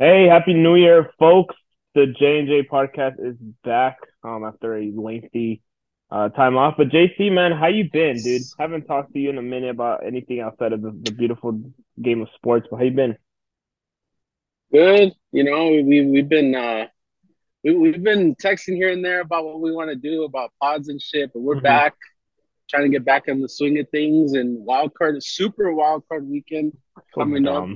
[0.00, 1.56] Hey, happy New Year, folks!
[1.94, 5.60] The J and J podcast is back um after a lengthy
[6.10, 6.74] uh time off.
[6.76, 8.48] But JC, man, how you been, dude?
[8.58, 11.60] Haven't talked to you in a minute about anything outside of the, the beautiful
[12.00, 12.68] game of sports.
[12.70, 13.16] But how you been?
[14.72, 15.14] Good.
[15.32, 16.86] You know, we we've been uh
[17.64, 20.88] we we've been texting here and there about what we want to do about pods
[20.88, 21.94] and shit, but we're hmm back
[22.68, 26.28] trying to get back in the swing of things and wild card super wild card
[26.28, 26.72] weekend
[27.14, 27.70] So coming up.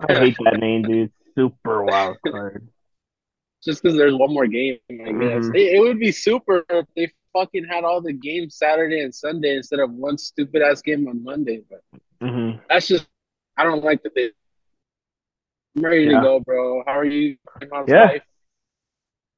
[0.00, 1.12] I hate that name, dude.
[1.34, 2.68] Super wild card.
[3.64, 5.32] Just because there's one more game, I guess.
[5.42, 9.14] hmm It, it would be super if they fucking had all the games Saturday and
[9.14, 11.62] Sunday instead of one stupid ass game on Monday.
[11.68, 11.82] But
[12.20, 13.06] hmm that's just
[13.56, 14.30] I don't like the day.
[15.76, 16.82] I'm ready to go, bro.
[16.86, 17.36] How are you?
[17.72, 17.94] How's yeah.
[17.94, 18.22] life?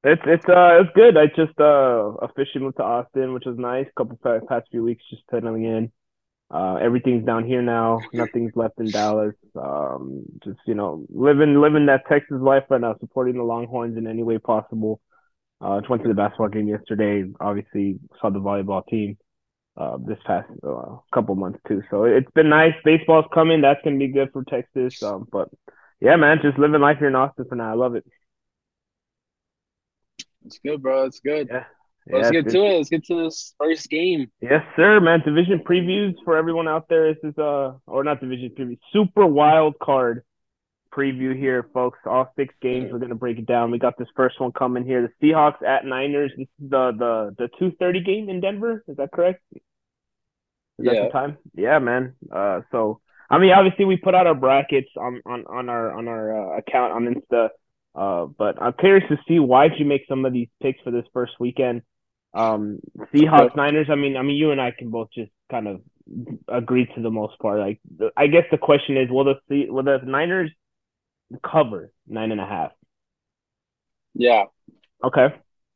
[0.03, 1.17] It's it's uh it's good.
[1.17, 3.87] I just uh officially moved to Austin, which was nice.
[3.97, 5.91] Couple past, past few weeks just settling in.
[6.51, 7.99] Uh, everything's down here now.
[8.13, 9.33] Nothing's left in Dallas.
[9.55, 14.07] Um, just you know, living living that Texas life right now, supporting the Longhorns in
[14.07, 15.01] any way possible.
[15.59, 17.23] Uh, just went to the basketball game yesterday.
[17.39, 19.17] Obviously, saw the volleyball team
[19.77, 21.81] uh this past uh, couple months too.
[21.89, 22.73] So it's been nice.
[22.85, 23.61] Baseball's coming.
[23.61, 25.01] That's gonna be good for Texas.
[25.01, 25.49] Um, but
[25.99, 27.71] yeah, man, just living life here in Austin for now.
[27.71, 28.05] I love it.
[30.45, 31.05] It's good, bro.
[31.05, 31.49] It's good.
[31.51, 31.63] Yeah,
[32.07, 32.77] Let's yeah, get to it.
[32.77, 34.29] Let's get to this first game.
[34.39, 35.21] Yes, sir, man.
[35.25, 37.13] Division previews for everyone out there.
[37.13, 40.23] This is uh or not division preview, super wild card
[40.95, 41.97] preview here, folks.
[42.05, 42.91] All six games.
[42.91, 43.71] We're gonna break it down.
[43.71, 45.11] We got this first one coming here.
[45.19, 46.31] The Seahawks at Niners.
[46.37, 48.83] This is the the the two thirty game in Denver.
[48.87, 49.41] Is that correct?
[49.53, 49.61] Is
[50.85, 51.37] that the time?
[51.55, 52.13] Yeah, man.
[52.31, 56.07] Uh, so I mean, obviously we put out our brackets on on on our on
[56.07, 57.49] our uh, account on Insta.
[57.95, 60.91] Uh, but I'm curious to see why did you make some of these picks for
[60.91, 61.81] this first weekend?
[62.35, 63.25] Um, Okay.
[63.25, 63.87] Seahawks, Niners.
[63.89, 65.81] I mean, I mean, you and I can both just kind of
[66.47, 67.59] agree to the most part.
[67.59, 70.51] Like, the, I guess the question is, will the Se- will the Niners
[71.43, 72.71] cover nine and a half?
[74.13, 74.45] Yeah.
[75.03, 75.33] Okay.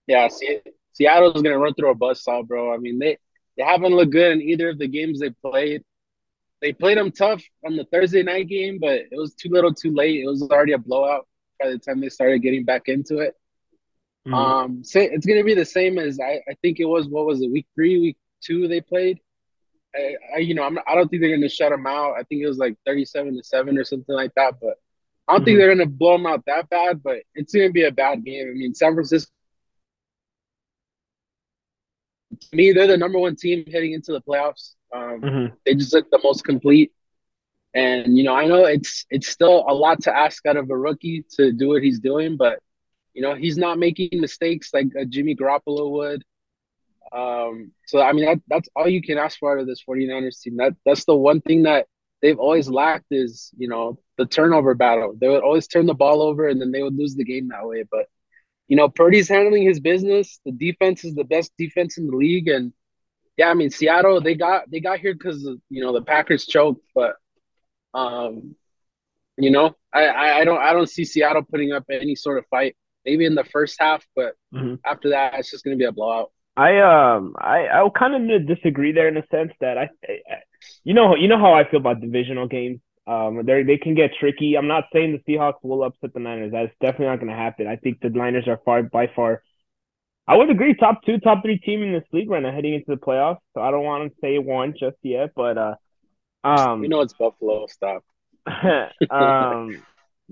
[0.08, 0.28] Yeah.
[0.28, 0.60] See,
[0.94, 2.74] Seattle's gonna run through a buzzsaw, bro.
[2.74, 3.18] I mean, they
[3.58, 5.84] they haven't looked good in either of the games they played.
[6.62, 9.94] They played them tough on the Thursday night game, but it was too little, too
[9.94, 10.22] late.
[10.22, 11.26] It was already a blowout
[11.60, 13.34] by the time they started getting back into it.
[14.26, 17.08] Hmm Um, say it's gonna be the same as I, I think it was.
[17.08, 17.52] What was it?
[17.52, 19.20] Week three, week two, they played.
[19.96, 22.14] I, I you know, I'm I don't think they're gonna shut them out.
[22.18, 24.56] I think it was like 37 to seven or something like that.
[24.62, 24.76] But
[25.28, 27.02] I don't think hmm they're gonna blow them out that bad.
[27.04, 28.48] But it's gonna be a bad game.
[28.50, 29.32] I mean, San Francisco.
[32.52, 34.76] To me, they're the number one team heading into the playoffs.
[34.94, 36.92] Um, hmm they just look the most complete.
[37.74, 40.78] And you know, I know it's it's still a lot to ask out of a
[40.78, 42.60] rookie to do what he's doing, but
[43.14, 46.24] you know, he's not making mistakes like a Jimmy Garoppolo would.
[47.12, 50.42] Um, so I mean, that, that's all you can ask for out of this 49ers
[50.42, 50.58] team.
[50.58, 51.88] That that's the one thing that
[52.22, 55.16] they've always lacked is you know the turnover battle.
[55.20, 57.68] They would always turn the ball over and then they would lose the game that
[57.68, 57.84] way.
[57.90, 58.06] But
[58.68, 60.40] you know, Purdy's handling his business.
[60.46, 62.72] The defense is the best defense in the league, and
[63.38, 66.86] yeah, I mean, Seattle they got they got here because you know the Packers choked,
[66.94, 67.16] but
[67.94, 68.56] um,
[69.38, 72.46] you know, I, I I don't I don't see Seattle putting up any sort of
[72.48, 72.76] fight.
[73.06, 75.92] Maybe in the first half, but hmm after that, it's just going to be a
[75.92, 76.32] blowout.
[76.58, 80.36] I um I I kind of disagree there in the sense that I, I
[80.84, 82.80] you know you know how I feel about divisional games.
[83.08, 84.56] Um, they they can get tricky.
[84.56, 86.52] I'm not saying the Seahawks will upset the Niners.
[86.52, 87.66] That's definitely not going to happen.
[87.68, 89.42] I think the Niners are far by far.
[90.28, 92.92] I would agree, top two, top three team in this league right now heading into
[92.92, 93.40] the playoffs.
[93.56, 95.76] So I don't want to say one just yet, but uh,
[96.44, 97.66] um, you know it's Buffalo.
[97.68, 98.04] Stop.
[99.10, 99.82] um,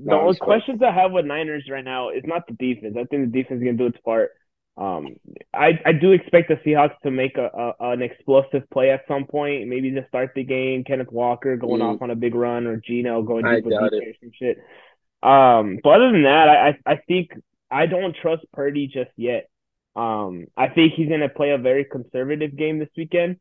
[0.06, 2.96] the No, only questions I have with Niners right now is not the defense.
[3.00, 4.32] I think the defense is going to do its part.
[4.78, 5.16] Um,
[5.54, 9.26] I I do expect the Seahawks to make a, a an explosive play at some
[9.26, 10.84] point, maybe to start the game.
[10.84, 13.76] Kenneth Walker going off Mm, on a big run, or Geno going deep with.
[13.78, 14.58] DK or some shit.
[15.24, 17.32] Um, but other than that, I I, I think
[17.72, 19.50] I don't trust Purdy just yet.
[19.96, 23.38] Um, I think he's going to play a very conservative game this weekend,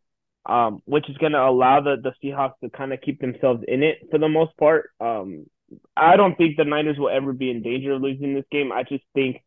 [0.47, 3.83] um, which is going to allow the the Seahawks to kind of keep themselves in
[3.83, 4.91] it for the most part.
[5.00, 5.47] Um,
[5.97, 8.73] I don't think the Niners will ever be in danger of losing this game.
[8.73, 9.43] I just think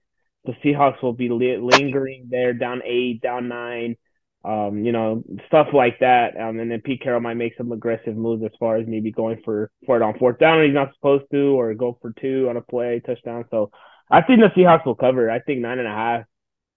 [0.45, 3.97] the Seahawks will be li- lingering there, down eight, down nine,
[4.43, 6.39] um, you know, stuff like that.
[6.39, 9.41] Um, and then Pete Carroll might make some aggressive moves as far as maybe going
[9.43, 12.57] for for it on fourth down he's not supposed to, or go for two on
[12.57, 13.45] a play touchdown.
[13.51, 13.71] So
[14.09, 15.29] I think the Seahawks will cover.
[15.29, 16.23] I think nine and a half.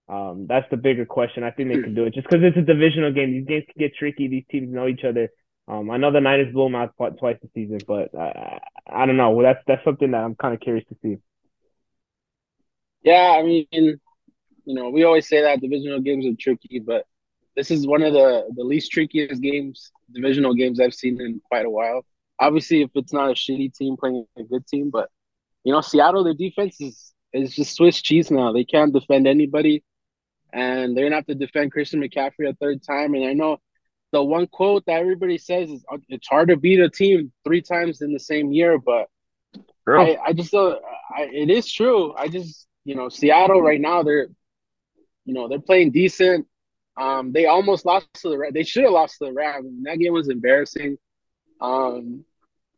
[0.09, 1.43] Um, that's the bigger question.
[1.43, 3.31] I think they can do it just because it's a divisional game.
[3.31, 4.27] These games can get tricky.
[4.27, 5.29] These teams know each other.
[5.67, 8.59] Um, I know the Niners blew them out twice this season, but I,
[8.89, 9.31] I don't know.
[9.31, 11.17] Well, that's that's something that I'm kind of curious to see.
[13.03, 13.99] Yeah, I mean, you
[14.65, 17.05] know, we always say that divisional games are tricky, but
[17.55, 21.65] this is one of the the least trickiest games, divisional games I've seen in quite
[21.65, 22.05] a while.
[22.39, 25.09] Obviously, if it's not a shitty team playing a good team, but
[25.63, 28.53] you know, Seattle, their defense is is just Swiss cheese now.
[28.53, 29.83] They can't defend anybody,
[30.53, 33.13] and they're gonna have to defend Christian McCaffrey a third time.
[33.15, 33.57] And I know
[34.13, 38.01] the one quote that everybody says is it's hard to beat a team three times
[38.01, 39.09] in the same year, but
[40.01, 40.77] I, I just uh,
[41.15, 42.13] I, it is true.
[42.15, 44.29] I just you know Seattle right now they're
[45.25, 46.47] you know they're playing decent.
[46.97, 49.67] Um, they almost lost to the They should have lost to the Rams.
[49.83, 50.97] That game was embarrassing.
[51.59, 52.23] Um,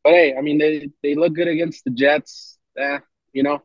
[0.04, 2.58] but hey, I mean they they look good against the Jets.
[2.78, 3.00] Eh,
[3.34, 3.62] you know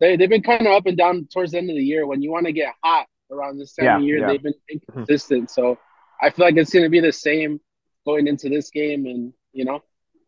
[0.00, 2.06] they they've been kind of up and down towards the end of the year.
[2.06, 4.26] When you want to get hot around this time Yeah, of year, yeah.
[4.26, 5.50] they've been inconsistent.
[5.50, 5.78] So
[6.20, 7.60] I feel like it's going to be the same
[8.06, 9.06] going into this game.
[9.06, 9.82] And you know,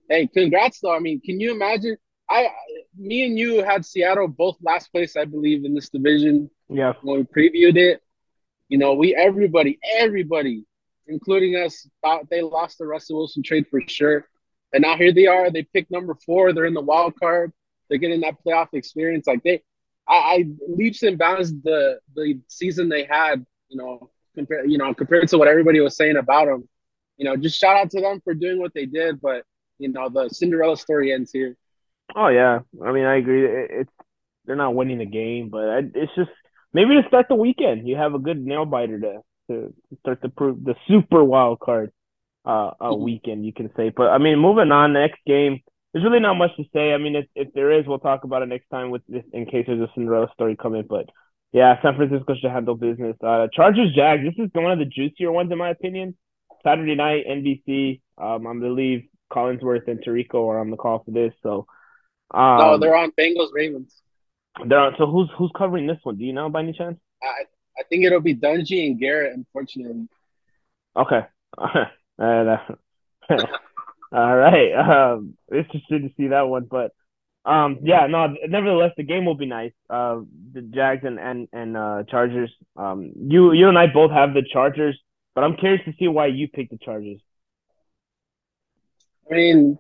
[0.08, 0.94] hey, congrats though.
[0.94, 1.96] I mean, can you imagine?
[2.30, 2.48] I,
[2.96, 6.92] me and you had Seattle both last place, I believe, in this division Yeah.
[7.02, 8.02] when we previewed it.
[8.68, 10.66] You know, we everybody, everybody,
[11.06, 14.26] including us, thought they lost the Russell Wilson trade for sure.
[14.74, 15.50] And now here they are.
[15.50, 16.52] They picked number four.
[16.52, 17.52] They're in the wild card.
[17.88, 19.26] They're getting that playoff experience.
[19.26, 19.62] Like they,
[20.06, 23.46] I, I leaps and bounds the the season they had.
[23.70, 26.68] You know, compared you know compared to what everybody was saying about them.
[27.16, 29.20] You know, just shout out to them for doing what they did.
[29.20, 29.42] But
[29.78, 31.56] you know, the Cinderella story ends here.
[32.16, 33.44] Oh yeah, I mean I agree.
[33.44, 33.92] It, it's
[34.46, 36.30] they're not winning the game, but I, it's just
[36.72, 40.28] maybe to start the weekend, you have a good nail biter to to start the
[40.28, 41.90] prove the super wild card
[42.44, 43.90] uh a weekend you can say.
[43.90, 45.60] But I mean, moving on, next game.
[45.92, 46.92] There's really not much to say.
[46.92, 49.46] I mean, if if there is, we'll talk about it next time with this in
[49.46, 50.84] case there's a Cinderella story coming.
[50.88, 51.06] But
[51.52, 53.16] yeah, San Francisco should handle business.
[53.22, 54.22] Uh, Chargers Jags.
[54.24, 56.16] This is one of the juicier ones in my opinion.
[56.62, 58.00] Saturday night, NBC.
[58.18, 61.32] Um, I believe Collinsworth and Tirico are on the call for this.
[61.42, 61.66] So.
[62.32, 63.94] Um, no, they're on Bengals Ravens.
[64.66, 66.16] They're on, so who's who's covering this one?
[66.16, 66.98] Do you know by any chance?
[67.22, 67.44] I
[67.78, 69.34] I think it'll be Dungy and Garrett.
[69.34, 70.08] Unfortunately,
[70.96, 71.20] Okay.
[72.20, 72.56] Uh,
[74.12, 74.72] all right.
[74.72, 76.90] Um, interested to see that one, but
[77.48, 78.34] um, yeah, no.
[78.46, 79.72] Nevertheless, the game will be nice.
[79.88, 80.20] Uh,
[80.52, 82.52] the Jags and and and uh, Chargers.
[82.76, 85.00] Um, you you and I both have the Chargers,
[85.34, 87.20] but I'm curious to see why you picked the Chargers.
[89.30, 89.78] I mean,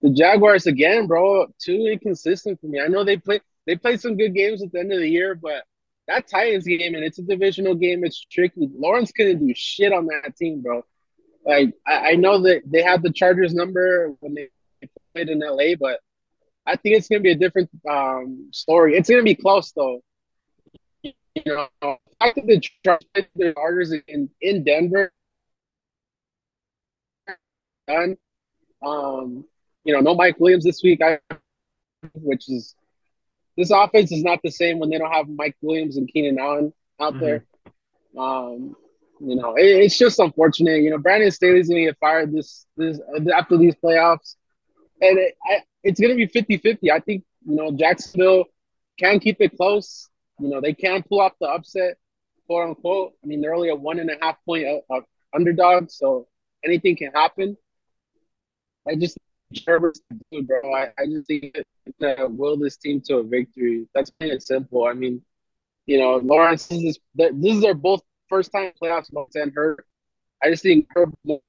[0.00, 1.48] the Jaguars again, bro.
[1.60, 2.80] Too inconsistent for me.
[2.80, 5.34] I know they play they play some good games at the end of the year,
[5.34, 5.64] but
[6.08, 8.04] that Titans game and it's a divisional game.
[8.04, 8.70] It's tricky.
[8.74, 10.82] Lawrence couldn't do shit on that team, bro.
[11.44, 14.48] Like I, I know that they had the Chargers number when they
[15.14, 16.00] played in LA, but
[16.66, 18.96] I think it's gonna be a different um, story.
[18.96, 20.00] It's gonna be close though.
[21.02, 21.12] You
[21.46, 25.12] know, the fact that the Chargers the Chargers in in Denver,
[27.88, 28.16] done.
[28.84, 29.44] Um,
[29.84, 31.18] you know, no Mike Williams this week, I,
[32.14, 32.74] which is
[33.56, 36.72] this offense is not the same when they don't have Mike Williams and Keenan Allen
[37.00, 37.20] out Mhm.
[37.20, 37.44] there.
[38.16, 38.76] Um,
[39.20, 40.82] you know, it, it's just unfortunate.
[40.82, 43.00] You know, Brandon Staley's gonna get fired this this
[43.32, 44.36] after these playoffs,
[45.02, 46.90] and it, I, it's gonna be 50-50.
[46.90, 48.46] I think you know Jacksonville
[48.98, 50.08] can keep it close.
[50.40, 51.98] You know, they can pull off the upset,
[52.46, 53.12] quote unquote.
[53.22, 55.00] I mean, they're only a one and a half point uh, uh,
[55.34, 56.28] underdog, so
[56.64, 57.56] anything can happen.
[58.88, 59.18] I just
[59.66, 60.00] Herbert's
[60.32, 60.74] dude, bro.
[60.74, 61.56] I, I just think
[62.00, 63.86] that will this team to a victory.
[63.94, 64.86] That's plain and simple.
[64.86, 65.22] I mean,
[65.86, 69.12] you know, Lawrence this is this is their both first time playoffs.
[69.12, 69.84] Lawrence and Hurt.
[70.42, 71.40] I just think Herb more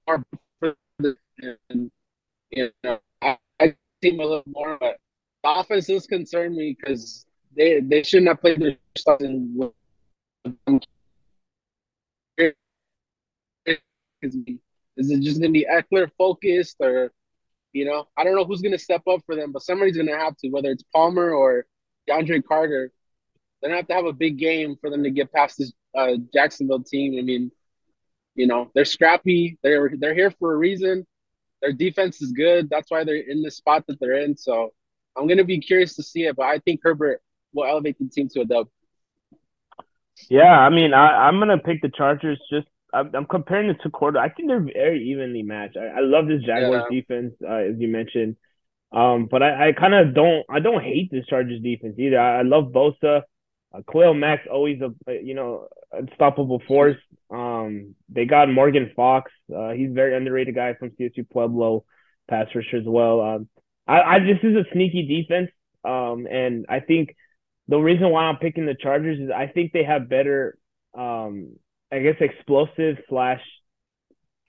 [1.69, 1.91] and
[2.51, 2.99] you know
[4.03, 4.97] Him a little more, but
[5.43, 7.25] the offense does concern me because
[7.55, 9.71] they they shouldn't have played their stuff in
[14.97, 17.11] is it just gonna be Ekeler focused or
[17.73, 20.37] you know, I don't know who's gonna step up for them, but somebody's gonna have
[20.37, 21.65] to, whether it's Palmer or
[22.07, 22.91] DeAndre Carter.
[23.61, 26.13] They're gonna have to have a big game for them to get past this uh,
[26.33, 27.17] Jacksonville team.
[27.17, 27.51] I mean,
[28.35, 29.57] you know, they're scrappy.
[29.63, 31.05] They're they're here for a reason.
[31.63, 32.69] Their defense is good.
[32.69, 34.35] That's why they're in the spot that they're in.
[34.35, 34.73] So
[35.17, 37.21] I'm gonna be curious to see it, but I think Herbert
[37.53, 38.67] will elevate the team to a dub.
[40.29, 42.37] Yeah, I mean, I, I'm gonna pick the Chargers.
[42.51, 44.19] Just I'm, I'm comparing the two quarter.
[44.19, 45.77] I think they're very evenly matched.
[45.77, 48.35] I, I love this Jaguars defense, uh, as you mentioned.
[48.91, 50.45] Um, but I, I kind of don't.
[50.49, 52.19] I don't hate this Chargers defense either.
[52.19, 53.21] I, I love Bosa.
[53.73, 56.97] Uh, Khalil always a you know unstoppable force.
[57.31, 59.31] Um, they got Morgan Fox.
[59.53, 61.85] Uh, he's a very underrated guy from CSU Pueblo,
[62.29, 63.21] pass rusher as well.
[63.21, 63.49] Um,
[63.87, 65.49] I, I this is a sneaky defense.
[65.83, 67.15] Um, and I think
[67.67, 70.57] the reason why I'm picking the Chargers is I think they have better,
[70.97, 71.55] um,
[71.91, 73.41] I guess, explosive slash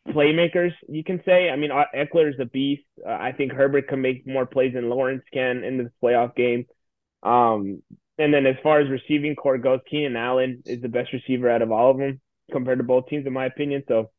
[0.09, 0.73] playmakers.
[0.89, 1.51] You can say.
[1.51, 2.85] I mean, uh, Ekeler is a beast.
[3.07, 6.67] Uh, I think Herbert can make more plays than Lawrence can in this playoff game.
[7.23, 7.83] Um,
[8.19, 11.63] and then as far as receiving core goes, Keenan Allen is the best receiver out
[11.63, 12.21] of all of them
[12.53, 13.83] compared to both teams, in my opinion.
[13.89, 14.11] So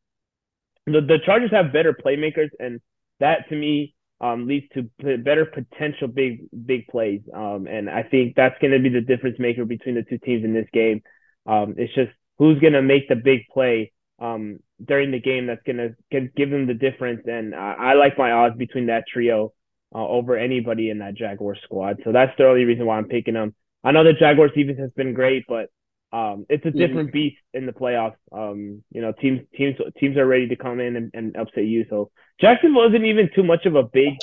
[0.85, 2.81] the the Chargers have better playmakers, and
[3.19, 7.21] that to me um, leads to p- better potential big big plays.
[7.33, 10.43] Um, and I think that's going to be the difference maker between the two teams
[10.43, 11.01] in this game.
[11.45, 15.63] Um, it's just who's going to make the big play um, during the game that's
[15.65, 17.21] going to give them the difference.
[17.25, 19.53] And I, I like my odds between that trio
[19.93, 22.01] uh, over anybody in that Jaguar squad.
[22.03, 23.55] So that's the only reason why I'm picking them.
[23.85, 25.69] I know the Jaguars defense has been great, but
[26.11, 26.77] um, it's a mm-hmm.
[26.79, 28.15] different beast in the playoffs.
[28.31, 31.85] Um, you know, teams teams teams are ready to come in and, and upset you.
[31.89, 32.09] So
[32.41, 34.15] Jacksonville isn't even too much of a big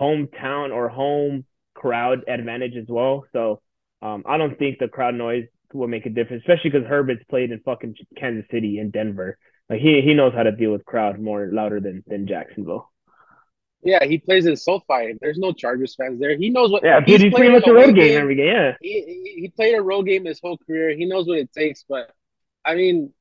[0.00, 3.24] hometown or home crowd advantage as well.
[3.32, 3.60] So
[4.00, 7.50] um, I don't think the crowd noise will make a difference, especially because Herbert's played
[7.50, 9.36] in fucking Kansas City and Denver.
[9.68, 12.90] Like he he knows how to deal with crowd more louder than than Jacksonville.
[13.82, 15.14] Yeah, he plays in SoFi.
[15.20, 16.36] There's no Chargers fans there.
[16.36, 16.84] He knows what.
[16.84, 18.46] Yeah, dude, he's, pretty much a road game, game every game.
[18.46, 20.94] Yeah, he, he, he played a road game his whole career.
[20.94, 21.84] He knows what it takes.
[21.88, 22.10] But
[22.64, 23.12] I mean,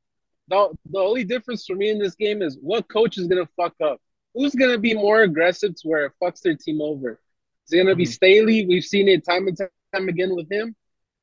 [0.49, 3.73] the the only difference for me in this game is what coach is gonna fuck
[3.81, 4.01] up.
[4.33, 7.21] Who's gonna be more aggressive to where it fucks their team over?
[7.65, 8.11] Is it gonna be mm-hmm.
[8.11, 8.65] Staley?
[8.65, 10.75] We've seen it time and time again with him.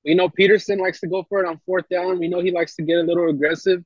[0.04, 2.18] We know Pederson likes to go for it on fourth down.
[2.18, 3.84] We know he likes to get a little aggressive.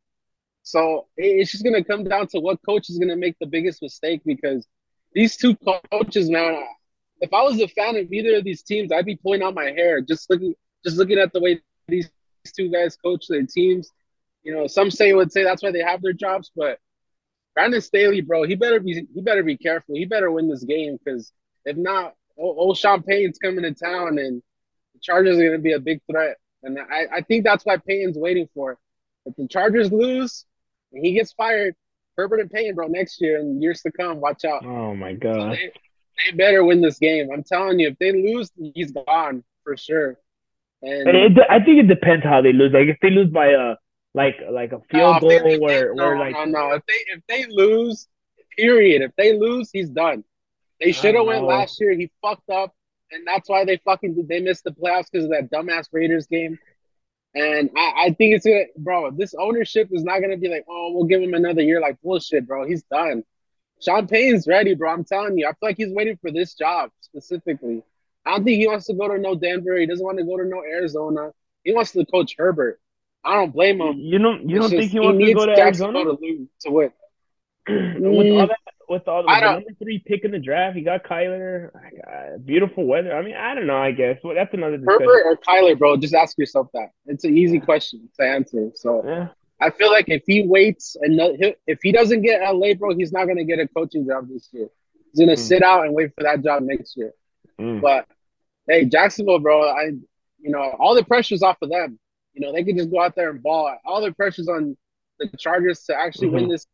[0.62, 4.21] So it's just gonna come down to what coach is gonna make the biggest mistake
[4.25, 4.66] because
[5.12, 5.57] these two
[5.90, 6.62] coaches, man.
[7.21, 9.71] If I was a fan of either of these teams, I'd be pulling out my
[9.71, 12.11] hair just looking, just looking at the way these
[12.57, 13.90] two guys coach their teams.
[14.43, 16.79] You know, some say would say that's why they have their jobs, but
[17.55, 19.97] Brandon Staley, bro, he better be he better be careful.
[19.97, 21.33] He better win this game because
[21.64, 24.43] if not, old, Sean Payton's coming to town and
[24.95, 26.37] the Chargers are going to be a big threat.
[26.62, 28.79] And I, I think that's why Payton's waiting for.
[29.26, 30.47] If the Chargers lose
[30.93, 31.75] and he gets fired,
[32.21, 34.62] Herbert and Payton, bro, next year and years to come, watch out.
[34.65, 35.53] Oh my god.
[35.53, 35.73] They,
[36.27, 37.31] they, better win this game.
[37.33, 40.19] I'm telling you, if they lose, he's gone for sure.
[40.83, 42.73] And it, I think it depends how they lose.
[42.73, 43.77] Like if they lose by a
[44.12, 46.73] like like a field no, goal they, where no, where like no, no.
[46.73, 48.07] If they if they lose,
[48.55, 49.00] period.
[49.00, 50.23] If they lose, he's done.
[50.79, 51.93] They should have went last year.
[51.93, 52.75] He fucked up,
[53.12, 56.59] and that's why they fucking they missed the playoffs because of that dumbass Raiders game.
[57.35, 59.11] And I, I think it's gonna, bro.
[59.13, 61.81] This ownership is not gonna be like, oh, we'll give him another year.
[61.81, 62.67] Like bullshit, bro.
[62.67, 63.25] He's done.
[63.81, 64.93] Sean Payton's ready, bro.
[64.93, 65.47] I'm telling you.
[65.47, 67.83] I feel like he's waiting for this job specifically.
[68.27, 69.77] I don't think he wants to go to no Denver.
[69.77, 71.31] He doesn't want to go to no Arizona.
[71.65, 72.81] He wants to coach Herbert.
[73.25, 73.99] I don't blame him.
[73.99, 74.49] You don't.
[74.49, 76.93] You don't think he wants he to go to Arizona to, lose, to win?
[77.69, 78.59] With all that
[78.90, 81.71] with all the number three pick in the draft, he got Kyler.
[82.45, 83.14] beautiful weather.
[83.14, 83.76] I mean, I don't know.
[83.76, 85.07] I guess well, that's another discussion.
[85.07, 85.97] Herbert or Kyler, bro.
[85.97, 86.90] Just ask yourself that.
[87.07, 88.71] It's an easy question to answer.
[88.75, 89.29] So yeah.
[89.61, 91.21] I feel like if he waits and
[91.67, 94.69] if he doesn't get LA, bro, he's not gonna get a coaching job this year.
[95.12, 95.38] He's gonna mm.
[95.38, 97.12] sit out and wait for that job next year.
[97.61, 97.81] Mm.
[97.81, 98.07] But
[98.69, 99.93] hey, Jacksonville, bro, I
[100.40, 101.99] you know all the pressure's off of them.
[102.35, 103.73] You know they can just go out there and ball.
[103.85, 104.76] All the pressure's on
[105.21, 106.37] the Chargers to actually mm-hmm.
[106.37, 106.67] win this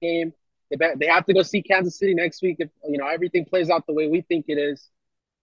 [0.00, 0.32] game
[0.70, 3.44] they bet they have to go see Kansas City next week if you know everything
[3.44, 4.88] plays out the way we think it is.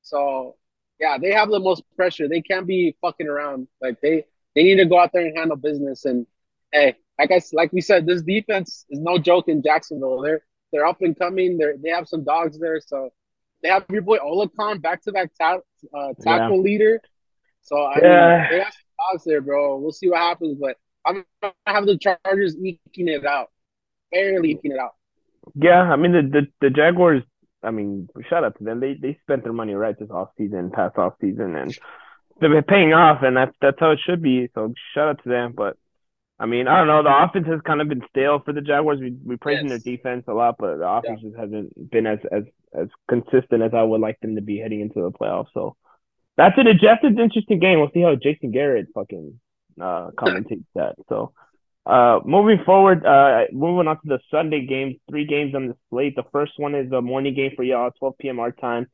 [0.01, 0.55] So
[0.99, 2.27] yeah, they have the most pressure.
[2.27, 3.67] They can't be fucking around.
[3.81, 6.05] Like they they need to go out there and handle business.
[6.05, 6.25] And
[6.71, 10.21] hey, like I like we said, this defense is no joke in Jacksonville.
[10.21, 11.57] They're they're up and coming.
[11.57, 12.79] They they have some dogs there.
[12.79, 13.11] So
[13.63, 15.55] they have your boy Oluokun back to back uh,
[16.21, 16.61] tackle yeah.
[16.61, 17.01] leader.
[17.61, 18.37] So I yeah.
[18.37, 19.77] mean, they have some dogs there, bro.
[19.77, 20.57] We'll see what happens.
[20.59, 23.49] But I'm gonna have the Chargers eking it out,
[24.11, 24.95] barely eking it out.
[25.55, 27.23] Yeah, I mean the, the the Jaguars.
[27.63, 28.79] I mean, shout out to them.
[28.79, 31.77] They they spent their money right this off season, past off season, and
[32.39, 34.49] they're paying off, and that's that's how it should be.
[34.55, 35.53] So shout out to them.
[35.55, 35.77] But
[36.39, 37.03] I mean, I don't know.
[37.03, 38.99] The offense has kind of been stale for the Jaguars.
[38.99, 39.83] We we praising yes.
[39.83, 41.29] their defense a lot, but the offense yeah.
[41.29, 44.81] just hasn't been as as as consistent as I would like them to be heading
[44.81, 45.49] into the playoffs.
[45.53, 45.75] So
[46.37, 46.65] that's it.
[46.65, 47.79] It's an interesting game.
[47.79, 49.39] We'll see how Jason Garrett fucking
[49.79, 50.95] uh commentates that.
[51.09, 51.33] So
[51.85, 56.15] uh, moving forward, uh, moving on to the Sunday games, three games on the slate.
[56.15, 58.39] The first one is a morning game for y'all, 12 p.m.
[58.39, 58.87] our time.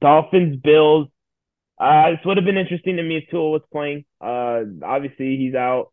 [0.00, 1.08] Dolphins, Bills.
[1.78, 4.04] Uh, this would have been interesting to me if Tua was playing.
[4.20, 5.92] Uh, obviously he's out.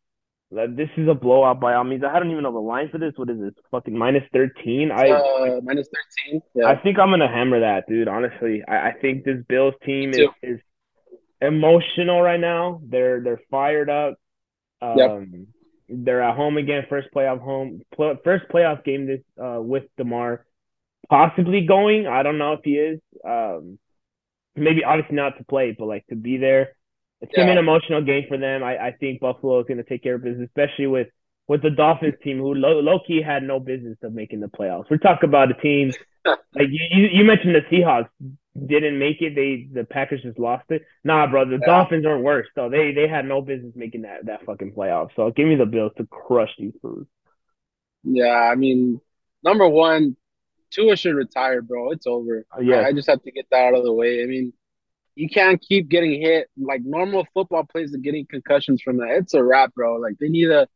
[0.57, 2.03] Uh, this is a blowout by all means.
[2.03, 3.13] I don't even know the line for this.
[3.17, 3.53] What is this?
[3.71, 4.91] Fucking minus 13?
[4.91, 5.89] I uh, minus
[6.29, 6.41] 13.
[6.55, 6.67] Yeah.
[6.67, 8.07] I think I'm gonna hammer that, dude.
[8.07, 10.59] Honestly, I, I think this Bills team is, is
[11.41, 12.81] emotional right now.
[12.85, 14.15] They're they're fired up.
[14.81, 15.47] Um, yep
[15.89, 17.82] they're at home again, first playoff home,
[18.24, 20.46] first playoff game this uh, with Damar,
[21.10, 22.08] possibly going.
[22.08, 23.00] I don't know if he is.
[23.27, 23.79] Um,
[24.56, 26.74] maybe obviously not to play, but like to be there.
[27.22, 28.63] It's gonna be an emotional game for them.
[28.63, 31.08] I, I think Buffalo is gonna take care of business, especially with
[31.48, 34.86] with the Dolphins team who low, low key had no business of making the playoffs.
[34.89, 35.94] We're talking about a team
[36.25, 38.10] like you, you mentioned the Seahawks
[38.65, 39.35] didn't make it.
[39.35, 40.83] They the Packers just lost it.
[41.03, 41.65] Nah, bro, the yeah.
[41.65, 42.47] Dolphins aren't worse.
[42.55, 45.09] So they they had no business making that that fucking playoff.
[45.15, 47.07] So give me the Bills to crush these fools.
[48.03, 48.99] Yeah, I mean,
[49.43, 50.15] number one,
[50.71, 51.91] Tua should retire, bro.
[51.91, 52.45] It's over.
[52.55, 52.77] Uh, yeah.
[52.77, 54.23] I, I just have to get that out of the way.
[54.23, 54.53] I mean,
[55.15, 59.17] you can't keep getting hit like normal football players are getting concussions from that.
[59.17, 59.95] It's a wrap, bro.
[59.95, 60.67] Like they need a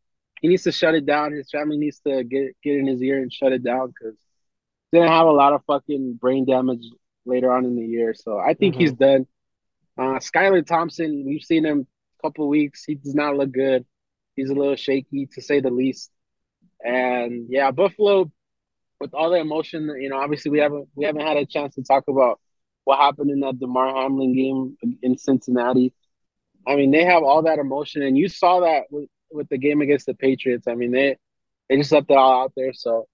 [0.42, 1.34] he needs to shut it down.
[1.34, 4.18] His family needs to get get in his ear and shut it down because
[4.94, 6.84] gonna have a lot of fucking brain damage
[7.26, 8.14] later on in the year.
[8.14, 8.80] So I think Mhm.
[8.80, 9.28] he's done.
[9.98, 11.88] Uh, Skylar Thompson, we've seen him
[12.20, 12.84] a couple weeks.
[12.86, 13.86] He does not look good.
[14.36, 16.12] He's a little shaky to say the least.
[16.84, 18.32] And yeah, Buffalo,
[19.00, 21.84] with all the emotion, you know, obviously we haven't we haven't had a chance to
[21.84, 22.40] talk about
[22.86, 25.94] what happened in that Damar Hamlin game in Cincinnati.
[26.68, 29.82] I mean, they have all that emotion, and you saw that with, with the game
[29.82, 30.68] against the Patriots.
[30.68, 31.18] I mean, they
[31.70, 32.74] they just left it all out there.
[32.74, 33.08] So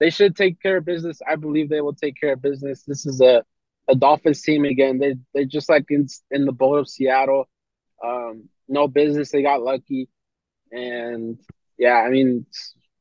[0.00, 1.20] they should take care of business.
[1.26, 2.82] I believe they will take care of business.
[2.84, 3.44] This is a,
[3.88, 4.98] a Dolphins team again.
[4.98, 7.48] They they just like in in the boat of Seattle.
[8.02, 9.30] Um, no business.
[9.30, 10.08] They got lucky,
[10.72, 11.38] and
[11.78, 12.46] yeah, I mean,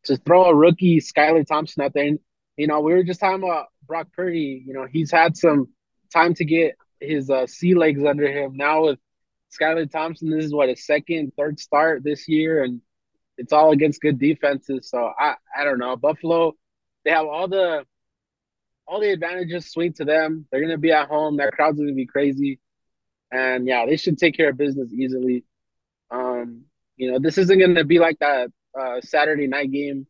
[0.05, 2.19] to throw a rookie Skylar Thompson out there, and
[2.57, 4.63] you know, we were just talking about Brock Purdy.
[4.65, 5.69] You know, he's had some
[6.11, 8.55] time to get his uh, sea legs under him.
[8.55, 8.99] Now with
[9.59, 12.81] Skylar Thompson, this is what his second, third start this year, and
[13.37, 14.89] it's all against good defenses.
[14.89, 15.95] So I, I don't know.
[15.95, 16.53] Buffalo,
[17.03, 17.85] they have all the
[18.87, 20.45] all the advantages swing to them.
[20.51, 21.37] They're gonna be at home.
[21.37, 22.59] That crowd's gonna be crazy,
[23.31, 25.45] and yeah, they should take care of business easily.
[26.11, 26.65] Um,
[26.97, 28.49] you know, this isn't gonna be like that
[28.79, 30.07] uh, Saturday night game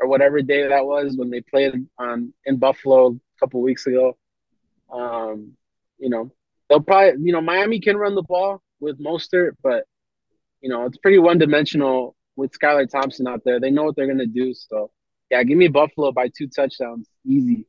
[0.00, 4.16] or whatever day that was when they played on in Buffalo a couple weeks ago.
[4.92, 5.52] Um,
[5.98, 6.30] you know,
[6.68, 9.84] they'll probably, you know, Miami can run the ball with Mostert, but
[10.60, 13.60] you know, it's pretty one dimensional with Skylar Thompson out there.
[13.60, 14.54] They know what they're gonna do.
[14.54, 14.90] So
[15.30, 17.66] yeah, give me Buffalo by two touchdowns, easy.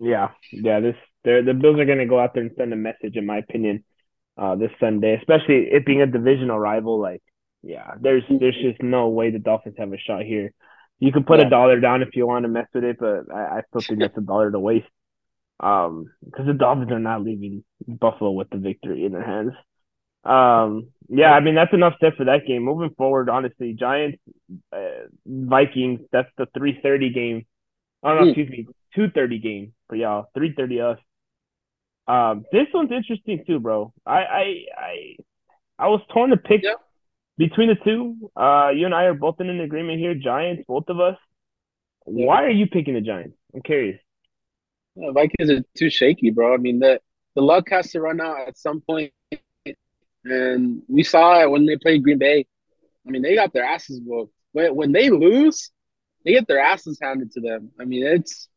[0.00, 0.80] Yeah, yeah.
[0.80, 3.26] This the the Bills are going to go out there and send a message, in
[3.26, 3.84] my opinion,
[4.38, 7.00] uh, this Sunday, especially it being a divisional rival.
[7.00, 7.22] Like,
[7.62, 10.52] yeah, there's there's just no way the Dolphins have a shot here.
[11.00, 11.46] You can put Yeah.
[11.46, 14.00] a dollar down if you want to mess with it, but I, I still think
[14.00, 14.88] that's a dollar to waste.
[15.60, 19.52] Um, because the Dolphins are not leaving Buffalo with the victory in their hands.
[20.24, 22.62] Um, yeah, I mean that's enough said for that game.
[22.64, 24.18] Moving forward, honestly, Giants,
[24.72, 26.00] uh, Vikings.
[26.12, 27.46] That's the three thirty game.
[28.02, 28.28] Oh no, Hmm.
[28.28, 30.26] excuse me, two thirty game for y'all.
[30.34, 30.98] Three thirty us.
[32.06, 33.92] Um, this one's interesting too, bro.
[34.06, 35.16] I I I,
[35.78, 36.74] I was torn to pick Yeah.
[37.38, 38.30] between the two.
[38.36, 40.14] Uh, you and I are both in an agreement here.
[40.14, 41.16] Giants, both of us.
[42.06, 42.26] Yeah.
[42.26, 43.36] Why are you picking the Giants?
[43.54, 44.00] I'm curious.
[44.96, 46.54] Yeah, Vikings are too shaky, bro.
[46.54, 47.00] I mean, the
[47.36, 49.12] the luck has to run out at some point,
[50.24, 52.46] and we saw it when they played Green Bay.
[53.06, 54.34] I mean, they got their asses whooped.
[54.52, 55.70] When when they lose,
[56.24, 57.70] they get their asses handed to them.
[57.80, 58.49] I mean, it's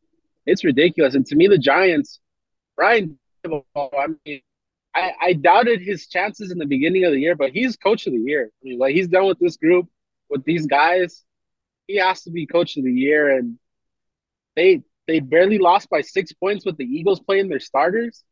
[0.46, 1.14] it's ridiculous.
[1.14, 2.20] And to me, the Giants,
[2.76, 4.40] Brian, I mean,
[4.94, 8.12] I, I doubted his chances in the beginning of the year, but he's coach of
[8.12, 8.50] the year.
[8.52, 9.88] I mean, what he's done with this group,
[10.30, 11.24] with these guys,
[11.88, 13.36] he has to be coach of the year.
[13.36, 13.58] And
[14.56, 18.22] they they barely lost by six points with the Eagles playing their starters,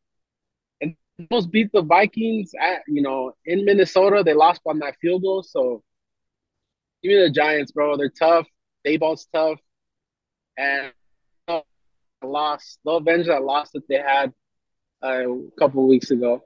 [0.81, 0.97] and
[1.31, 4.23] almost beat the Vikings at you know in Minnesota.
[4.25, 5.43] They lost on that field goal.
[5.43, 5.83] So
[7.03, 7.97] give me the Giants, bro.
[7.97, 8.47] They're tough.
[8.85, 9.59] They Daboll's tough,
[10.57, 10.93] and
[12.25, 12.79] loss.
[12.85, 14.33] They'll avenge that loss that they had
[15.03, 16.43] uh, a couple weeks ago.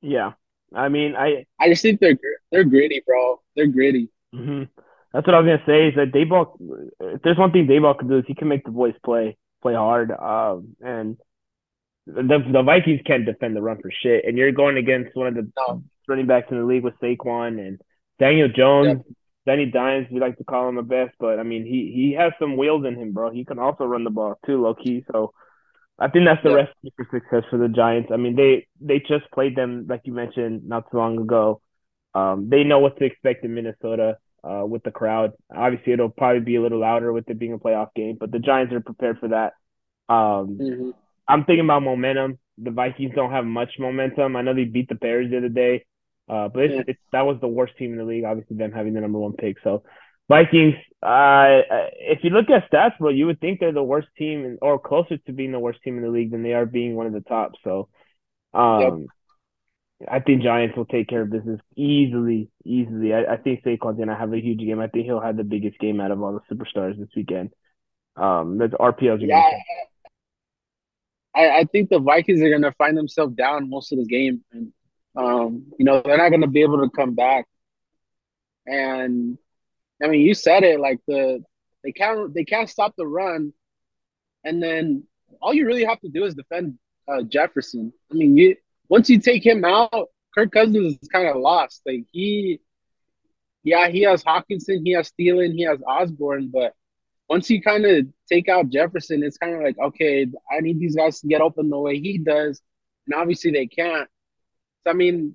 [0.00, 0.32] Yeah,
[0.74, 2.18] I mean, I I just think they're
[2.50, 3.40] they're gritty, bro.
[3.56, 4.08] They're gritty.
[4.34, 4.64] hmm
[5.12, 5.88] That's what I was gonna say.
[5.88, 6.56] Is that Daboll?
[7.00, 9.74] If there's one thing Daboll can do is he can make the boys play, play
[9.74, 10.10] hard.
[10.10, 11.16] Um, and
[12.06, 14.24] the the Vikings can't defend the run for shit.
[14.24, 15.82] And you're going against one of the No.
[16.08, 17.80] running backs in the league with Saquon and
[18.18, 19.02] Daniel Jones,
[19.50, 20.06] Danny Dimes.
[20.10, 22.84] We like to call him the best, but I mean he he has some wheels
[22.86, 23.30] in him, bro.
[23.30, 25.04] He can also run the ball too, low key.
[25.12, 25.32] So
[25.98, 26.56] I think that's the Yeah.
[26.60, 28.10] recipe for success for the Giants.
[28.12, 31.60] I mean they they just played them like you mentioned not too long ago.
[32.14, 35.32] Um, they know what to expect in Minnesota uh, with the crowd.
[35.54, 38.40] Obviously, it'll probably be a little louder with it being a playoff game, but the
[38.40, 39.54] Giants are prepared for that.
[40.12, 40.94] Um, Mhm.
[41.28, 42.38] I'm thinking about momentum.
[42.58, 44.36] The Vikings don't have much momentum.
[44.36, 45.86] I know they beat the Bears the other day,
[46.30, 46.82] uh, but it's, Yeah.
[46.88, 48.24] it's, that was the worst team in the league.
[48.24, 49.58] Obviously, them having the number one pick.
[49.64, 49.84] So,
[50.28, 50.76] Vikings.
[51.02, 51.62] Uh,
[51.98, 54.78] if you look at stats, bro, you would think they're the worst team, in, or
[54.78, 57.14] closer to being the worst team in the league than they are being one of
[57.14, 57.52] the top.
[57.64, 57.88] So,
[58.54, 59.10] um,
[60.10, 63.12] I think Giants will take care of business easily, easily.
[63.14, 64.80] I, I think Saquon's gonna have a huge game.
[64.80, 67.50] I think he'll have the biggest game out of all the superstars this weekend.
[68.16, 69.54] Um, the RPOs are Yeah, gonna
[71.34, 74.72] I, I think the Vikings are gonna find themselves down most of the game, and
[75.16, 77.46] um, you know they're not gonna be able to come back.
[78.66, 79.38] And
[80.02, 81.42] I mean, you said it like the
[81.82, 83.52] they can't they can't stop the run,
[84.44, 85.04] and then
[85.40, 87.92] all you really have to do is defend uh, Jefferson.
[88.10, 88.56] I mean, you
[88.88, 91.82] once you take him out, Kirk Cousins is kind of lost.
[91.86, 92.60] Like he,
[93.62, 96.74] yeah, he has Hockenson, he has Thielen, he has Osborn, but
[97.28, 100.96] once you kind of take out Jefferson, it's kind of like, okay, I need these
[100.96, 102.60] guys to get open the way he does.
[103.06, 104.08] And obviously they can't.
[104.84, 105.34] So, I mean,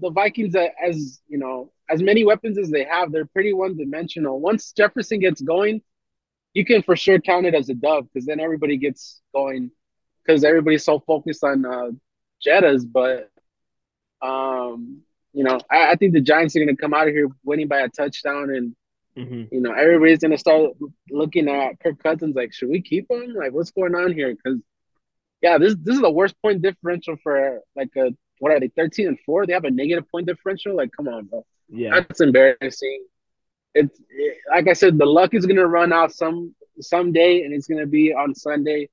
[0.00, 3.76] the Vikings, uh, as you know, as many weapons as they have, they're pretty one
[3.76, 4.40] dimensional.
[4.40, 5.82] Once Jefferson gets going,
[6.54, 9.70] you can for sure count it as a dub because then everybody gets going
[10.24, 11.90] because everybody's so focused on uh,
[12.44, 12.84] Jettas.
[12.90, 13.30] But
[14.22, 17.28] um, you know, I, I, think the Giants are going to come out of here
[17.44, 18.76] winning by a touchdown, and
[19.16, 19.54] mm-hmm.
[19.54, 20.72] you know, everybody's going to start
[21.10, 23.34] looking at Kirk Cousins like, should we keep him?
[23.34, 24.34] Like, what's going on here?
[24.34, 24.60] Because
[25.40, 29.06] yeah, this this is the worst point differential for like a what are they, thirteen
[29.06, 29.46] and four?
[29.46, 30.74] They have a negative point differential.
[30.74, 31.46] Like, come on, bro.
[31.68, 33.06] Yeah, that's embarrassing.
[33.74, 37.68] It's it, like I said, the luck is gonna run out some someday, and it's
[37.68, 38.88] gonna be on Sunday.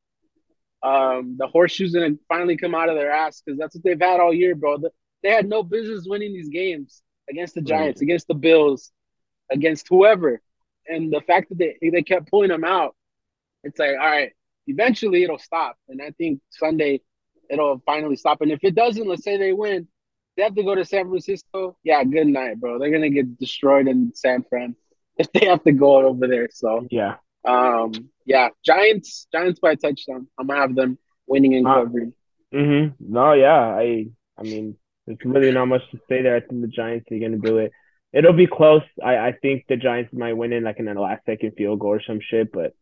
[0.84, 4.20] Um, the horseshoes gonna finally come out of their ass because that's what they've had
[4.20, 4.78] all year, bro.
[4.78, 4.92] The,
[5.24, 8.04] they had no business winning these games against the Giants, right.
[8.04, 8.92] against the Bills,
[9.52, 10.42] against whoever.
[10.88, 12.96] And the fact that they they kept pulling them out,
[13.64, 14.34] it's like, all right,
[14.68, 15.78] eventually it'll stop.
[15.90, 17.02] And I think Sunday
[17.50, 18.42] it'll finally stop.
[18.42, 19.88] And if it doesn't, let's say they win,
[20.36, 21.78] they have to go to San Francisco.
[21.84, 22.80] Yeah, good night, bro.
[22.80, 24.76] They're gonna get destroyed in San Fran
[25.18, 26.50] if they have to go over there.
[26.52, 27.92] So yeah, um,
[28.26, 30.28] yeah, Giants, Giants by touchdown.
[30.38, 32.14] I'm gonna have them winning and covering.
[32.54, 33.14] Uh, mm-hmm.
[33.14, 34.08] No, yeah, I,
[34.38, 36.36] I mean, there's really not much to say there.
[36.36, 37.72] I think the Giants are gonna do it.
[38.14, 38.84] It'll be close.
[39.04, 41.94] I, I think the Giants might win in like in a last second field goal
[41.94, 42.52] or some shit.
[42.52, 42.74] But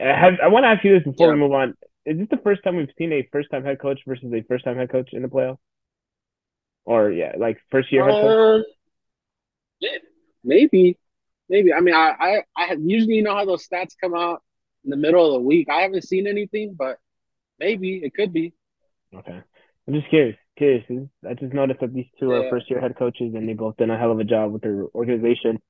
[0.00, 1.34] I have I want to ask you this before yeah.
[1.34, 1.74] we move on.
[2.04, 4.64] Is this the first time we've seen a first time head coach versus a first
[4.64, 5.58] time head coach in the playoffs?
[6.84, 8.64] Or yeah, like first year head coach?
[9.82, 9.86] Uh,
[10.42, 10.98] maybe,
[11.48, 11.72] maybe.
[11.72, 14.42] I mean, I I, I usually you know how those stats come out
[14.84, 15.68] in the middle of the week.
[15.70, 16.98] I haven't seen anything, but
[17.58, 18.52] maybe it could be.
[19.14, 19.40] Okay,
[19.86, 20.84] I'm just curious curious.
[21.28, 22.36] I just noticed that these two yeah.
[22.36, 24.62] are first year head coaches and they both done a hell of a job with
[24.62, 25.60] their organization.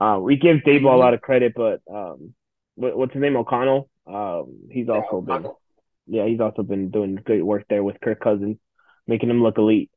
[0.00, 0.86] Uh, we give Daboll mm-hmm.
[0.86, 2.34] a lot of credit, but um,
[2.74, 3.36] what, what's his name?
[3.36, 3.88] O'Connell.
[4.06, 5.46] Um, he's yeah, also been,
[6.06, 8.56] yeah, he's also been doing great work there with Kirk Cousins,
[9.06, 9.90] making him look elite.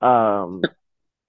[0.00, 0.62] Um,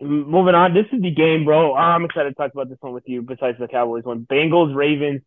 [0.02, 1.76] moving on, this is the game, bro.
[1.76, 3.22] I'm excited to talk about this one with you.
[3.22, 5.22] Besides the Cowboys one, Bengals Ravens.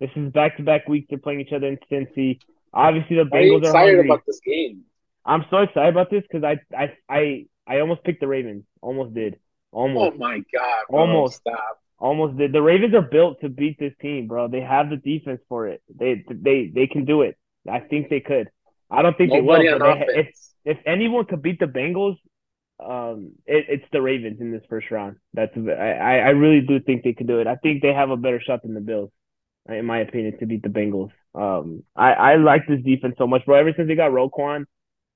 [0.00, 1.06] This is back to back weeks.
[1.08, 2.40] They're playing each other in Cincy.
[2.72, 4.82] Obviously, the Bengals are excited about this game.
[5.24, 8.64] I'm so excited about this because I, I I I almost picked the Ravens.
[8.80, 9.38] Almost did.
[9.72, 10.14] Almost.
[10.14, 10.84] Oh my god.
[10.88, 11.00] Bro.
[11.00, 11.36] Almost.
[11.36, 11.80] Stop.
[11.98, 12.52] Almost did.
[12.52, 14.48] The Ravens are built to beat this team, bro.
[14.48, 15.82] They have the defense for it.
[15.94, 17.38] They they they can do it.
[17.68, 18.48] I think they could.
[18.90, 19.78] I don't think Nobody they will.
[19.80, 20.28] But they, if
[20.64, 22.16] if anyone could beat the Bengals,
[22.78, 25.16] um, it, it's the Ravens in this first round.
[25.34, 27.46] That's I I really do think they could do it.
[27.46, 29.10] I think they have a better shot than the Bills,
[29.68, 31.10] in my opinion, to beat the Bengals.
[31.34, 33.56] Um, I I like this defense so much, bro.
[33.56, 34.66] Ever since they got Roquan,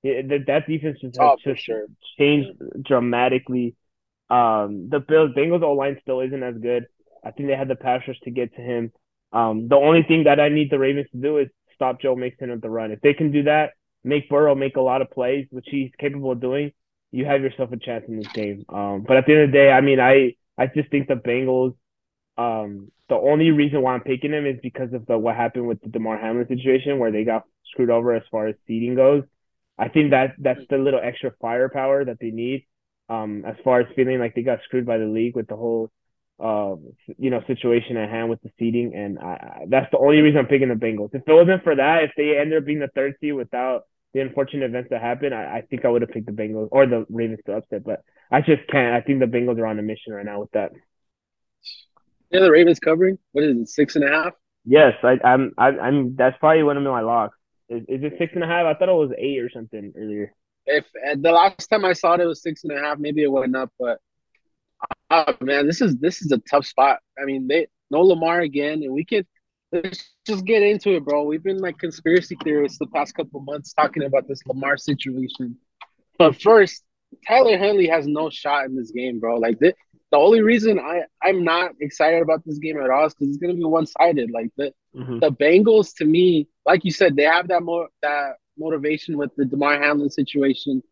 [0.03, 1.87] that that defense just has oh, just sure.
[2.19, 2.51] changed
[2.83, 3.77] dramatically.
[4.31, 6.87] Um, the Bills Bengals O line still isn't as good.
[7.25, 8.93] I think they had the pass rush to get to him.
[9.33, 11.49] Um, the only thing that I need the Ravens to do is
[11.81, 12.93] stop Joe Mixon at the run.
[12.93, 13.71] If they can do that,
[14.05, 16.73] make Burrow make a lot of plays, which he's capable of doing,
[17.11, 18.64] you have yourself a chance in this game.
[18.69, 21.14] Um, but at the end of the day, I mean, I I just think the
[21.14, 21.75] Bengals.
[22.37, 25.81] Um, the only reason why I'm picking them is because of the what happened with
[25.81, 29.25] the Damar Hamlin situation, where they got screwed over as far as seeding goes.
[29.77, 32.66] I think that that's the little extra firepower that they need.
[33.09, 35.90] Um, as far as feeling like they got screwed by the league with the whole,
[36.40, 36.76] uh,
[37.18, 40.46] you know, situation at hand with the seeding, and I, that's the only reason I'm
[40.46, 41.14] picking the Bengals.
[41.14, 43.83] If it wasn't for that, if they ended up being the third seed without
[44.14, 46.87] the unfortunate events that happened, I, I think I would have picked the Bengals or
[46.87, 48.94] the Ravens to upset, but I just can't.
[48.94, 50.72] I think the Bengals are on a mission right now with that.
[52.31, 53.18] Yeah, the Ravens covering.
[53.33, 54.33] What is it, six and a half?
[54.64, 55.53] Yes, I, I'm.
[55.59, 56.16] I, I'm.
[56.16, 57.37] That's probably one of my locks.
[57.68, 58.66] Is, is it six and a half?
[58.66, 60.33] I thought it was eight or something earlier.
[60.66, 60.85] If
[61.16, 62.98] the last time I saw it, it was six and a half.
[62.98, 63.98] Maybe it went up, but
[65.11, 66.99] oh man, this is this is a tough spot.
[67.21, 69.27] I mean, they no Lamar again, and we can
[69.73, 71.25] let's just get into it, bro.
[71.25, 75.57] We've been like conspiracy theorists the past couple months talking about this Lamar situation.
[76.19, 76.83] But first,
[77.27, 79.37] Tyler Huntley has no shot in this game, bro.
[79.37, 79.75] Like the
[80.11, 83.38] the only reason I I'm not excited about this game at all is because it's
[83.38, 84.31] gonna be one sided.
[84.31, 85.19] Like the mm-hmm.
[85.21, 89.45] the Bengals, to me, like you said, they have that more that motivation with the
[89.45, 90.83] Damar Hamlin situation,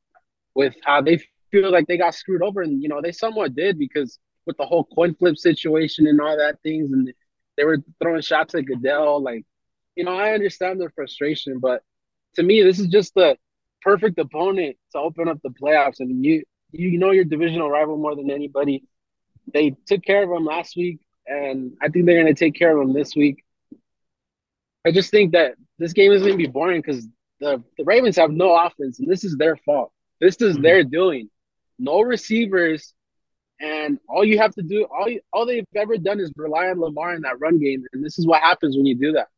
[0.55, 3.78] with how they feel like they got screwed over, and you know they somewhat did
[3.78, 7.12] because with the whole coin flip situation and all that things, and
[7.56, 9.22] they were throwing shots at Goodell.
[9.22, 9.44] Like,
[9.96, 11.82] you know, I understand their frustration, but
[12.37, 13.37] to me, this is just the
[13.82, 16.00] perfect opponent to open up the playoffs.
[16.00, 18.84] I mean, you you know your divisional rival more than anybody
[19.52, 22.76] they took care of them last week, and I think they're going to take care
[22.76, 23.44] of them this week.
[24.87, 27.06] I just think that this game is going to be boring because
[27.40, 29.92] the, the Ravens have no offense, and this is their fault.
[30.20, 30.62] This is mm-hmm.
[30.62, 31.30] their doing.
[31.79, 32.95] No receivers,
[33.61, 37.14] And all you have to do, all all they've ever done is rely on Lamar
[37.14, 37.85] in that run game.
[37.93, 39.29] And this is what happens when you do that.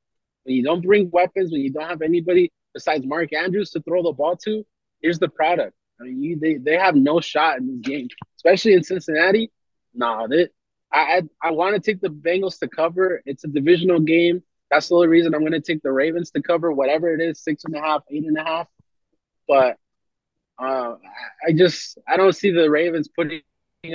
[0.45, 4.03] When you don't bring weapons, when you don't have anybody besides Mark Andrews to throw
[4.03, 4.65] the ball to,
[5.03, 5.75] here's the product.
[6.01, 9.51] I mean, you, they they have no shot in this game, especially in Cincinnati.
[9.95, 10.49] Nah, they,
[10.93, 13.23] I I, I want to take the Bengals to cover.
[13.27, 14.43] It's a divisional game.
[14.71, 17.43] That's the only reason I'm going to take the Ravens to cover whatever it is,
[17.43, 18.69] six and a half, eight and a half.
[19.49, 19.77] But
[20.61, 20.97] uh,
[21.47, 23.43] I just I don't see the Ravens putting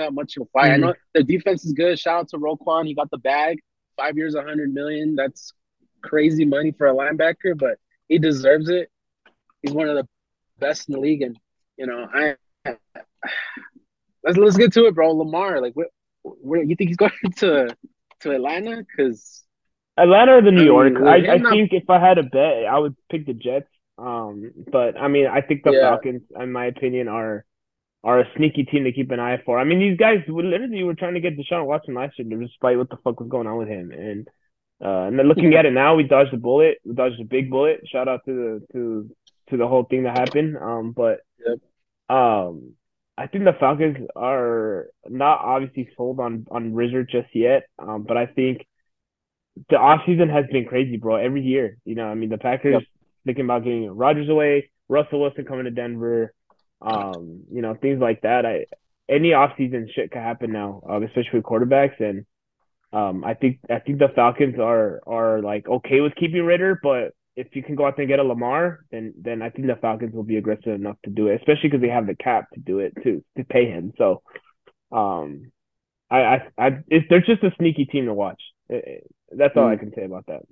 [0.02, 0.72] up much of a fight.
[0.72, 0.84] Mm-hmm.
[0.84, 2.00] I know the defense is good.
[2.00, 2.88] Shout out to Roquan.
[2.88, 3.60] He got the bag.
[3.98, 5.16] Five years, a hundred million.
[5.16, 5.54] That's
[6.02, 7.78] crazy money for a linebacker, but
[8.10, 8.90] he deserves it.
[9.62, 10.08] He's one of the
[10.60, 11.38] best in the league, and
[11.78, 12.36] you know I.
[14.24, 15.12] Let's let's get to it, bro.
[15.12, 15.88] Lamar, like, where,
[16.24, 17.76] where you think he's going to
[18.22, 18.78] to Atlanta?
[18.78, 19.44] Because
[19.98, 20.94] Atlanta or the New York.
[21.06, 23.70] I, I think if I had a bet, I would pick the Jets.
[23.98, 25.90] Um, but I mean, I think the yeah.
[25.90, 27.46] Falcons, in my opinion, are
[28.04, 29.58] are a sneaky team to keep an eye for.
[29.58, 32.90] I mean, these guys literally were trying to get Deshaun Watson last year, despite what
[32.90, 33.92] the fuck was going on with him.
[33.92, 34.28] And
[34.84, 36.80] uh, and then looking at it now, we dodged a bullet.
[36.86, 37.82] We dodged a big bullet.
[37.88, 39.10] Shout out to the to
[39.50, 40.58] to the whole thing that happened.
[40.58, 41.60] Um, but yep.
[42.10, 42.74] um,
[43.18, 47.68] I think the Falcons are not obviously sold on on Ridder just yet.
[47.80, 48.68] Um, but I think
[49.70, 51.16] the offseason has been crazy, bro.
[51.16, 52.84] Every year, you know, I mean, the Packers yep.
[53.26, 56.34] Thinking about getting Rodgers away, Russell Wilson coming to Denver,
[56.82, 58.46] um, you know, things like that.
[58.46, 58.66] I
[59.10, 62.00] any offseason shit could happen now, um, especially with quarterbacks.
[62.00, 62.26] And
[62.94, 67.14] um, I think I think the Falcons are are like okay with keeping Ridder, but
[67.36, 69.76] if you can go out there and get a Lamar, then then I think the
[69.76, 72.60] Falcons will be aggressive enough to do it, especially because they have the cap to
[72.60, 73.94] do it too to pay him.
[73.98, 74.22] So,
[74.92, 75.52] um,
[76.10, 78.42] I I, I it's, they're just a sneaky team to watch.
[78.70, 79.74] It, that's all mm.
[79.74, 80.44] I can say about that.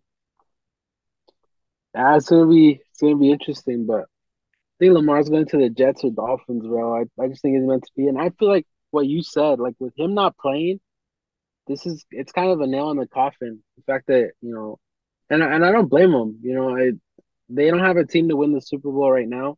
[1.96, 5.70] Yeah, it's gonna be it's gonna be interesting, but I think Lamar's going to the
[5.70, 6.98] Jets or Dolphins, bro.
[6.98, 9.60] I, I just think he's meant to be, and I feel like what you said,
[9.60, 10.80] like with him not playing,
[11.68, 13.64] this is it's kind of a nail in the coffin.
[13.78, 14.80] The fact that you know,
[15.30, 16.40] and and I don't blame him.
[16.42, 16.92] You know, I
[17.50, 19.58] they don't have a team to win the Super Bowl right now.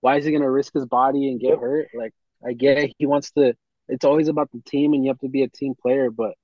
[0.00, 1.88] Why is he gonna risk his body and get hurt?
[1.94, 2.12] Like
[2.46, 3.54] I get he wants to.
[3.88, 6.34] It's always about the team, and you have to be a team player, but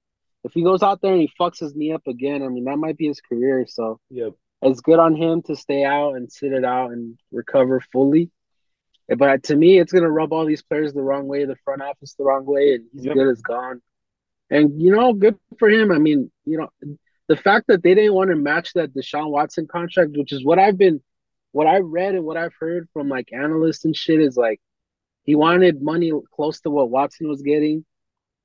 [0.45, 2.77] if he goes out there and he fucks his knee up again, I mean that
[2.77, 3.65] might be his career.
[3.69, 4.33] So yep.
[4.63, 8.31] It's good on him to stay out and sit it out and recover fully.
[9.09, 12.15] But to me, it's gonna rub all these players the wrong way, the front office
[12.15, 13.15] the wrong way, and he's yep.
[13.15, 13.83] good as gone.
[14.51, 15.91] And you know, good for him.
[15.91, 16.71] I mean, you know,
[17.29, 20.59] the fact that they didn't want to match that Deshaun Watson contract, which is what
[20.59, 21.03] I've been,
[21.51, 24.61] what I read and what I've heard from like analysts and shit, is like
[25.25, 27.85] he wanted money close to what Watson was getting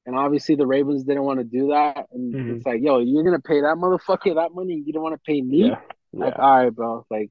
[0.07, 2.07] and obviously the Ravens didn't want to do that.
[2.13, 2.55] And mm-hmm.
[2.55, 4.81] it's like, yo, you're gonna pay that motherfucker that money.
[4.83, 5.67] You don't want to pay me.
[5.67, 5.81] Yeah.
[6.17, 6.41] Like, yeah.
[6.41, 7.05] all right, bro.
[7.09, 7.29] Like,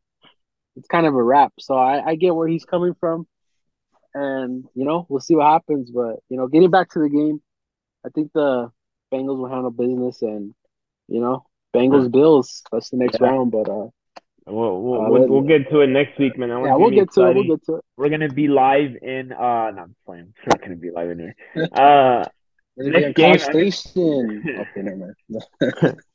[0.76, 1.52] it's kind of a wrap.
[1.58, 3.26] So I, I get where he's coming from,
[4.14, 5.90] and you know, we'll see what happens.
[5.90, 7.40] But you know, getting back to the game,
[8.04, 8.70] I think the
[9.12, 10.54] Bengals will handle business, and
[11.08, 12.62] you know, Bengals Bills.
[12.72, 13.28] That's the next yeah.
[13.28, 13.52] round.
[13.52, 13.88] But uh,
[14.48, 16.50] We'll we'll, uh, we'll, we'll, get to it next week, man.
[16.50, 17.34] yeah, we'll get exciting.
[17.34, 17.48] to it.
[17.48, 17.84] We'll get to it.
[17.96, 20.34] We're gonna be live in uh, no, I'm playing.
[20.38, 21.68] We're not gonna be live in here.
[21.72, 22.24] Uh,
[22.76, 24.44] Next game, Station.
[24.60, 25.14] okay, never
[25.60, 25.96] mind.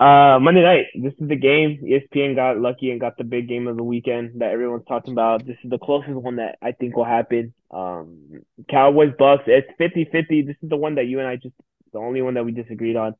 [0.00, 0.86] uh, Monday night.
[0.94, 1.80] This is the game.
[1.84, 5.46] ESPN got lucky and got the big game of the weekend that everyone's talking about.
[5.46, 7.54] This is the closest one that I think will happen.
[7.70, 9.44] Um, Cowboys Bucks.
[9.46, 10.46] It's 50-50.
[10.46, 11.54] This is the one that you and I just
[11.92, 13.14] the only one that we disagreed on.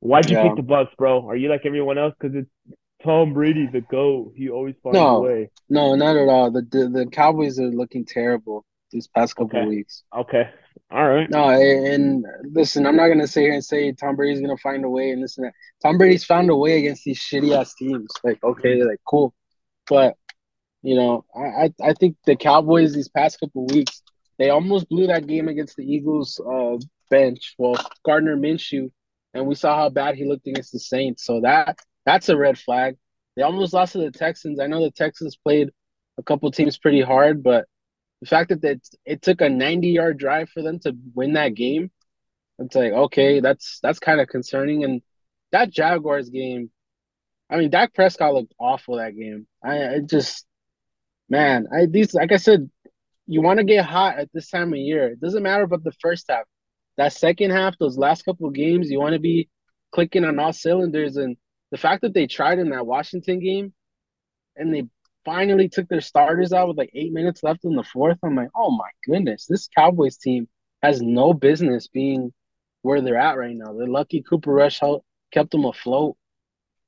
[0.00, 0.48] Why'd you yeah.
[0.48, 1.28] pick the Bucks, bro?
[1.28, 2.14] Are you like everyone else?
[2.18, 4.34] Because it's Tom Brady, the GOAT.
[4.36, 5.50] He always finds no, a way.
[5.68, 6.50] No, not at all.
[6.50, 9.68] The, the the Cowboys are looking terrible these past couple okay.
[9.68, 10.04] weeks.
[10.14, 10.50] Okay.
[10.90, 11.30] All right.
[11.30, 14.88] No, and listen, I'm not gonna sit here and say Tom Brady's gonna find a
[14.88, 15.52] way and this and that.
[15.82, 18.10] Tom Brady's found a way against these shitty ass teams.
[18.24, 19.32] Like, okay, like cool.
[19.88, 20.16] But
[20.82, 24.02] you know, I I think the Cowboys these past couple weeks,
[24.38, 26.76] they almost blew that game against the Eagles uh
[27.08, 27.54] bench.
[27.58, 28.90] Well, Gardner Minshew,
[29.34, 31.24] and we saw how bad he looked against the Saints.
[31.24, 32.96] So that that's a red flag.
[33.36, 34.58] They almost lost to the Texans.
[34.58, 35.70] I know the Texans played
[36.18, 37.66] a couple teams pretty hard, but
[38.20, 41.54] the fact that it, it took a 90 yard drive for them to win that
[41.54, 41.90] game,
[42.58, 44.84] it's like, okay, that's that's kind of concerning.
[44.84, 45.02] And
[45.52, 46.70] that Jaguars game,
[47.48, 49.46] I mean, Dak Prescott looked awful that game.
[49.64, 50.46] I, I just,
[51.28, 52.70] man, I these like I said,
[53.26, 55.08] you want to get hot at this time of year.
[55.08, 56.44] It doesn't matter about the first half.
[56.96, 59.48] That second half, those last couple of games, you want to be
[59.92, 61.16] clicking on all cylinders.
[61.16, 61.36] And
[61.70, 63.72] the fact that they tried in that Washington game
[64.56, 64.84] and they
[65.24, 68.18] finally took their starters out with like eight minutes left in the fourth.
[68.22, 70.48] I'm like, oh my goodness, this Cowboys team
[70.82, 72.32] has no business being
[72.82, 73.72] where they're at right now.
[73.72, 76.16] They're lucky Cooper Rush helped, kept them afloat.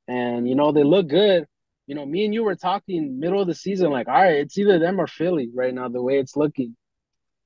[0.08, 1.46] And, you know, they look good.
[1.86, 4.56] You know, me and you were talking middle of the season, like, all right, it's
[4.56, 6.76] either them or Philly right now, the way it's looking.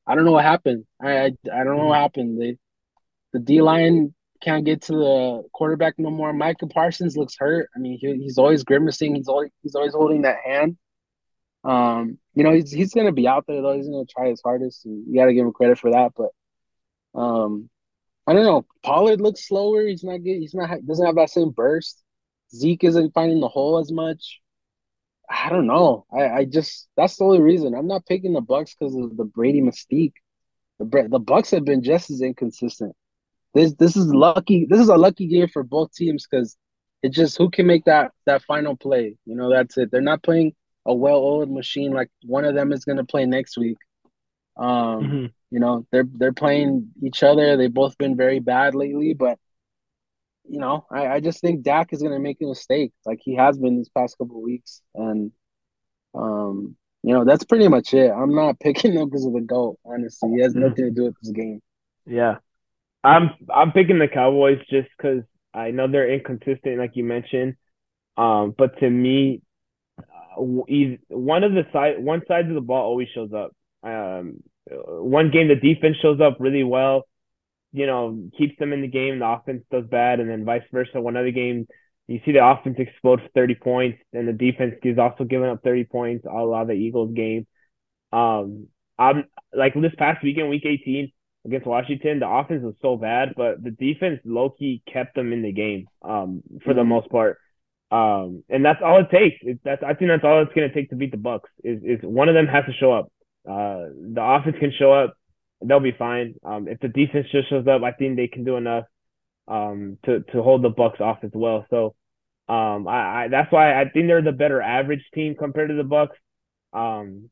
[0.07, 0.85] I don't know what happened.
[1.03, 2.40] I I, I don't know what happened.
[2.40, 2.57] They,
[3.33, 4.14] the D line
[4.47, 6.33] can't get to the quarterback no more.
[6.33, 7.69] Micah Parsons looks hurt.
[7.75, 9.17] I mean, he, he's always grimacing.
[9.17, 10.77] He's always he's always holding that hand.
[11.65, 13.77] Um, you know, he's he's gonna be out there though.
[13.77, 16.13] He's gonna try his hardest, you got to give him credit for that.
[16.17, 17.69] But um,
[18.27, 18.65] I don't know.
[18.85, 19.85] Pollard looks slower.
[19.85, 20.39] He's not good.
[20.39, 22.03] He's not doesn't have that same burst.
[22.55, 24.41] Zeke isn't finding the hole as much.
[25.29, 26.07] I don't know.
[26.17, 29.25] I, I just that's the only reason I'm not picking the Bucks because of the
[29.25, 30.15] Brady mystique.
[30.79, 32.95] The the Bucks have been just as inconsistent.
[33.57, 34.66] This this is lucky.
[34.69, 36.59] This is a lucky game for both teams because
[37.03, 39.16] it just who can make that that final play.
[39.25, 39.90] You know, that's it.
[39.90, 43.57] They're not playing a well-oiled machine like one of them is going to play next
[43.57, 43.79] week.
[44.59, 45.27] Um, mm-hmm.
[45.51, 47.57] you know, they're they're playing each other.
[47.57, 49.38] They've both been very bad lately, but
[50.45, 53.37] you know, I, I just think Dak is going to make a mistake like he
[53.37, 55.33] has been these past couple weeks, and
[56.14, 58.11] um, you know, that's pretty much it.
[58.11, 59.79] I'm not picking them because of the goat.
[59.83, 60.61] Honestly, he has mm-hmm.
[60.61, 61.62] nothing to do with this game.
[62.05, 62.37] Yeah,
[63.07, 65.23] I'm I'm picking the Cowboys just because
[65.55, 67.55] I know they're inconsistent, like you mentioned.
[68.16, 69.42] Um, but to me,
[69.99, 73.53] uh, one of the side one side of the ball always shows up.
[73.83, 77.07] Um, one game the defense shows up really well,
[77.73, 79.21] you know, keeps them in the game.
[79.21, 81.01] The offense does bad, and then vice versa.
[81.01, 81.69] One other game,
[82.09, 85.62] you see the offense explode for 30 points, and the defense is also giving up
[85.62, 86.27] 30 points.
[86.27, 87.47] A lot of the Eagles game.
[88.12, 88.66] Um,
[88.99, 91.12] I'm like this past weekend, week 18
[91.47, 95.43] against Washington, the offense was so bad, but the defense low key kept them in
[95.43, 95.89] the game.
[96.03, 96.91] Um, for the mm-hmm.
[96.91, 97.39] most part.
[97.91, 99.37] Um, and that's all it takes.
[99.43, 101.49] It, that's I think that's all it's gonna take to beat the Bucks.
[101.63, 103.13] Is is one of them has to show up.
[103.49, 105.17] Uh, the offense can show up,
[105.65, 106.35] they'll be fine.
[106.45, 108.85] Um, if the defense just shows up, I think they can do enough
[109.49, 111.67] um, to to hold the Bucks off as well.
[111.71, 111.95] So
[112.49, 115.85] um, I, I that's why I think they're the better average team compared to the
[115.85, 116.17] Bucks.
[116.73, 117.31] Um,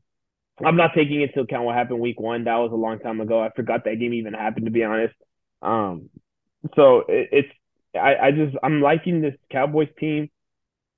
[0.64, 2.44] I'm not taking into account what happened week one.
[2.44, 3.42] That was a long time ago.
[3.42, 5.14] I forgot that game even happened to be honest.
[5.62, 6.10] Um,
[6.76, 7.48] so it, it's
[7.94, 10.30] I, I just I'm liking this Cowboys team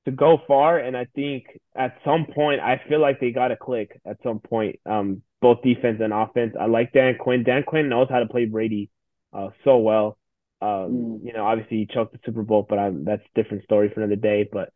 [0.06, 0.78] to go far.
[0.78, 4.38] And I think at some point, I feel like they got to click at some
[4.40, 6.54] point, um, both defense and offense.
[6.58, 7.42] I like Dan Quinn.
[7.44, 8.88] Dan Quinn knows how to play Brady
[9.32, 10.16] uh, so well.
[10.62, 11.24] Um, mm.
[11.24, 14.00] You know, obviously he choked the Super Bowl, but I'm, that's a different story for
[14.00, 14.48] another day.
[14.50, 14.72] But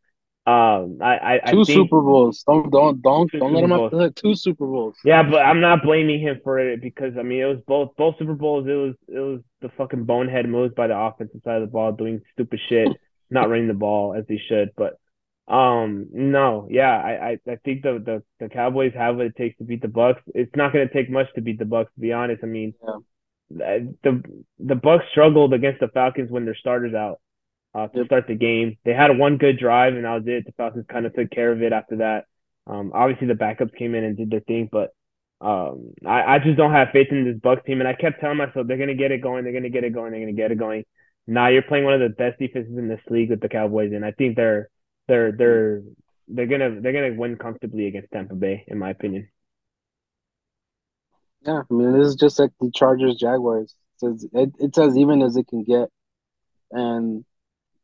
[0.50, 2.42] um, I, I two I Super Bowls.
[2.44, 4.96] Don't don't don't don't let him have two Super Bowls.
[5.04, 8.16] Yeah, but I'm not blaming him for it because I mean it was both both
[8.18, 8.66] Super Bowls.
[8.66, 11.92] It was it was the fucking bonehead moves by the offensive side of the ball,
[11.92, 12.88] doing stupid shit,
[13.30, 14.70] not running the ball as they should.
[14.76, 14.98] But
[15.46, 19.58] um, no, yeah, I, I, I think the, the, the Cowboys have what it takes
[19.58, 20.22] to beat the Bucks.
[20.32, 22.44] It's not going to take much to beat the Bucks, to be honest.
[22.44, 22.72] I mean,
[23.50, 23.78] yeah.
[24.02, 24.22] the
[24.58, 27.20] the Bucks struggled against the Falcons when their starters out
[27.74, 28.76] uh, to start the game.
[28.85, 30.46] They had one good drive, and that was it.
[30.46, 32.24] The Falcons kind of took care of it after that.
[32.66, 34.94] Um, obviously the backups came in and did their thing, but
[35.40, 37.80] um, I, I just don't have faith in this Bucks team.
[37.80, 40.12] And I kept telling myself they're gonna get it going, they're gonna get it going,
[40.12, 40.85] they're gonna get it going.
[41.26, 44.04] Now you're playing one of the best defenses in this league with the Cowboys, and
[44.04, 44.68] I think they're
[45.09, 45.83] they're they're
[46.28, 49.28] they're gonna they're gonna win comfortably against Tampa Bay, in my opinion.
[51.42, 53.74] Yeah, I mean this is just like the Chargers Jaguars.
[54.02, 55.88] It's, it, it's as even as it can get,
[56.70, 57.24] and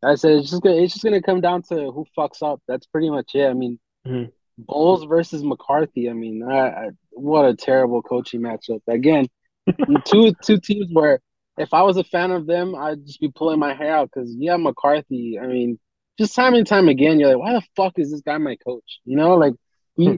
[0.05, 2.61] I said it's just gonna it's just gonna come down to who fucks up.
[2.69, 3.47] That's pretty much it.
[3.47, 4.31] I mean, mm-hmm.
[4.59, 6.09] Bowles versus McCarthy.
[6.09, 8.81] I mean, I, I, what a terrible coaching matchup.
[8.89, 9.27] Again,
[10.05, 11.21] two two teams where
[11.59, 14.35] if I was a fan of them, I'd just be pulling my hair out because
[14.37, 15.39] yeah, McCarthy.
[15.43, 15.79] I mean,
[16.19, 19.01] just time and time again, you're like, why the fuck is this guy my coach?
[19.05, 19.55] You know, like
[19.97, 20.17] he, hmm.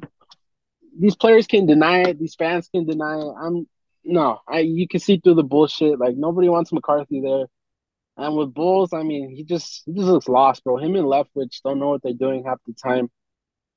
[0.98, 3.34] these players can deny it, these fans can deny it.
[3.40, 3.66] I'm
[4.04, 5.98] no, I you can see through the bullshit.
[5.98, 7.46] Like nobody wants McCarthy there.
[8.18, 10.76] And with Bowles, I mean, he just he just looks lost, bro.
[10.76, 13.08] Him and Leftwich don't know what they're doing half the time.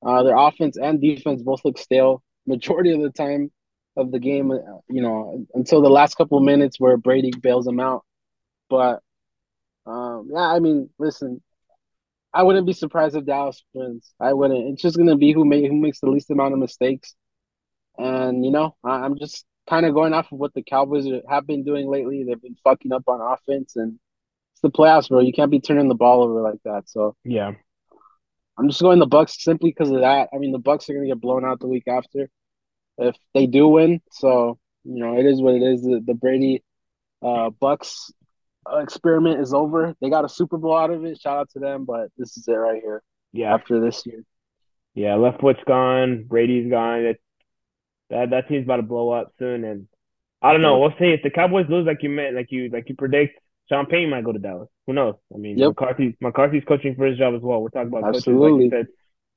[0.04, 3.52] Uh, their offense and defense both look stale majority of the time
[3.96, 4.50] of the game.
[4.50, 4.56] Uh,
[4.90, 8.04] you know, until the last couple minutes where Brady bails them out.
[8.68, 9.00] But
[9.86, 11.40] um, yeah, I mean, listen,
[12.34, 14.12] I wouldn't be surprised if Dallas wins.
[14.18, 14.72] I wouldn't.
[14.72, 17.14] It's just gonna be who make who makes the least amount of mistakes.
[17.96, 21.46] And you know, I, am just kind of going off of what the Cowboys have
[21.46, 22.24] been doing lately.
[22.24, 24.00] They've been fucking up on offense, and
[24.62, 25.20] the playoffs, bro.
[25.20, 26.88] You can't be turning the ball over like that.
[26.88, 27.52] So yeah,
[28.58, 30.28] I'm just going the Bucks simply because of that.
[30.32, 32.28] I mean, the Bucks are gonna get blown out the week after
[32.98, 34.00] if they do win.
[34.10, 35.82] So you know, it is what it is.
[35.82, 36.62] The, the Brady
[37.22, 38.10] uh, Bucks
[38.70, 39.94] experiment is over.
[40.00, 41.20] They got a Super Bowl out of it.
[41.20, 43.02] Shout out to them, but this is it right here.
[43.32, 43.54] Yeah.
[43.54, 44.24] After this year.
[44.94, 46.24] Yeah, Leftwich's gone.
[46.24, 47.00] Brady's gone.
[47.00, 47.20] It,
[48.10, 49.64] that that team's about to blow up soon.
[49.64, 49.88] And
[50.42, 50.78] I don't know.
[50.78, 53.38] We'll see if the Cowboys lose like you meant, like you like you predict.
[53.68, 54.68] Sean Payton might go to Dallas.
[54.86, 55.14] Who knows?
[55.34, 55.70] I mean, yep.
[55.70, 57.60] McCarthy McCarthy's coaching for his job as well.
[57.62, 58.50] We're talking about Absolutely.
[58.50, 58.86] coaching like you said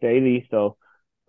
[0.01, 0.47] daily.
[0.51, 0.77] So,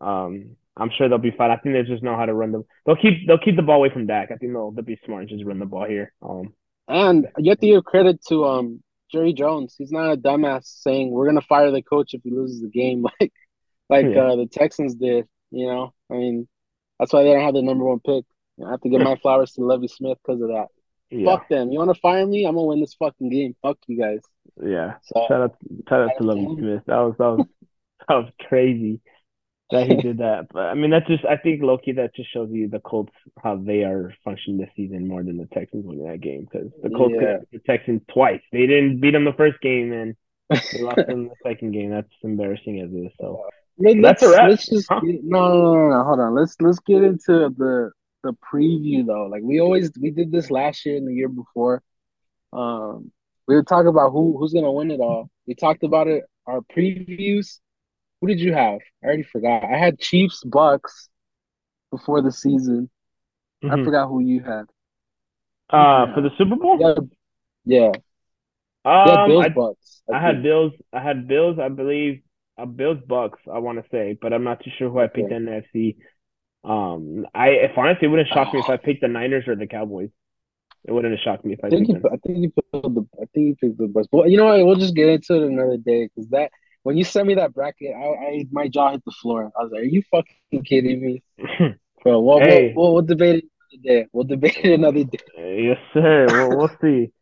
[0.01, 1.51] um, I'm sure they'll be fine.
[1.51, 2.65] I think they just know how to run the.
[2.85, 4.31] They'll keep they'll keep the ball away from Dak.
[4.31, 6.13] I think they'll they'll be smart and just run the ball here.
[6.23, 6.55] Um,
[6.89, 9.75] and you have to give credit to um Jerry Jones.
[9.77, 13.03] He's not a dumbass saying we're gonna fire the coach if he loses the game
[13.21, 13.33] like
[13.89, 14.23] like yeah.
[14.23, 15.27] uh, the Texans did.
[15.51, 16.49] You know, I mean,
[16.99, 18.25] that's why they don't have the number one pick.
[18.65, 20.67] I have to give my flowers to Lovie Smith because of that.
[21.11, 21.27] Yeah.
[21.27, 21.71] Fuck them.
[21.71, 22.45] You want to fire me?
[22.45, 23.55] I'm gonna win this fucking game.
[23.63, 24.21] Fuck you guys.
[24.63, 24.95] Yeah.
[25.03, 25.57] So, shout out,
[25.89, 26.83] shout out to Lovie Smith.
[26.87, 27.47] That was that was
[28.09, 29.01] that was crazy
[29.71, 30.49] that he did that.
[30.53, 33.57] But I mean, that's just I think Loki that just shows you the Colts how
[33.57, 37.15] they are functioning this season more than the Texans winning that game because the Colts
[37.21, 37.39] yeah.
[37.53, 38.43] the Texans twice.
[38.53, 40.17] They didn't beat them the first game and
[40.51, 41.91] they lost them in the second game.
[41.91, 43.13] That's embarrassing as it is.
[43.21, 43.45] So
[44.03, 44.51] that's a wrap.
[44.51, 45.01] Let's just huh?
[45.03, 46.35] no, no, no, no, hold on.
[46.35, 47.91] Let's let's get into the
[48.23, 49.27] the preview though.
[49.27, 51.83] Like we always we did this last year and the year before.
[52.53, 53.11] Um,
[53.47, 55.31] we were talking about who who's gonna win it all.
[55.47, 57.59] We talked about it our previews.
[58.21, 58.81] Who did you have?
[59.03, 59.65] I already forgot.
[59.65, 61.09] I had Chiefs Bucks
[61.91, 62.91] before the season.
[63.63, 63.81] Mm-hmm.
[63.81, 64.65] I forgot who you had.
[65.69, 66.79] Uh, for the Super Bowl.
[66.81, 66.95] Yeah.
[67.65, 67.91] Yeah.
[68.85, 70.03] Um, yeah, Bills I, Bucks.
[70.13, 70.73] I, I had Bills.
[70.93, 71.59] I had Bills.
[71.59, 72.23] I believe.
[72.59, 73.39] Uh, Bills Bucks.
[73.53, 75.01] I want to say, but I'm not too sure who.
[75.01, 75.97] I picked in the NFC.
[76.67, 79.69] Um, I if honestly, it wouldn't shock me if I picked the Niners or the
[79.69, 80.11] Cowboys.
[80.85, 82.73] It wouldn't have shocked me if I, I think picked you, I think you picked
[82.73, 84.09] the I think you picked the Bucks.
[84.11, 84.67] But you know what?
[84.67, 86.51] We'll just get into it another day because that
[86.83, 89.53] when you sent me that bracket, I, I my jaw hit the floor.
[89.57, 91.23] I was like, "Are you fucking kidding me?"
[92.03, 92.73] Bro, we'll, hey.
[92.75, 94.09] we'll, we'll, we'll debate it another day.
[94.13, 95.67] We'll debate it another day.
[95.69, 96.27] Yes, sir.
[96.29, 97.13] we'll, we'll see.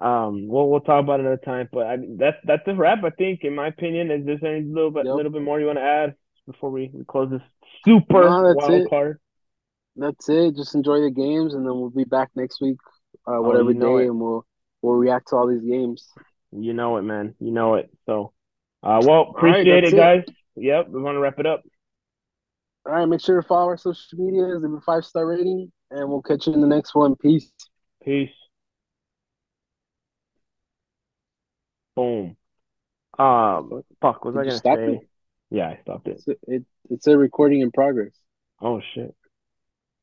[0.00, 1.68] Um, we'll we'll talk about it another time.
[1.72, 3.02] But I, that's that's a wrap.
[3.02, 4.12] I think, in my opinion.
[4.12, 5.16] Is there any little bit yep.
[5.16, 6.14] little bit more you want to add
[6.46, 7.42] before we, we close this
[7.84, 8.90] super no, wild it.
[8.90, 9.18] card.
[9.96, 10.56] That's it.
[10.56, 12.78] Just enjoy the games, and then we'll be back next week,
[13.26, 14.08] uh, oh, whatever oh, day, it.
[14.08, 14.46] and we'll
[14.80, 16.08] we'll react to all these games.
[16.52, 17.34] You know it, man.
[17.40, 17.90] You know it.
[18.06, 18.32] So,
[18.82, 20.24] uh, well, appreciate right, it, guys.
[20.26, 20.64] It.
[20.64, 21.62] Yep, we want to wrap it up.
[22.86, 26.08] All right, make sure to follow our social medias, leave a five star rating, and
[26.08, 27.14] we'll catch you in the next one.
[27.16, 27.50] Peace.
[28.04, 28.30] Peace.
[31.94, 32.36] Boom.
[33.18, 34.94] Um, fuck, was Did I gonna say?
[34.94, 35.08] It?
[35.50, 36.22] Yeah, I stopped it.
[36.26, 36.60] It's a,
[36.92, 38.12] it, it's a recording in progress.
[38.60, 39.14] Oh shit.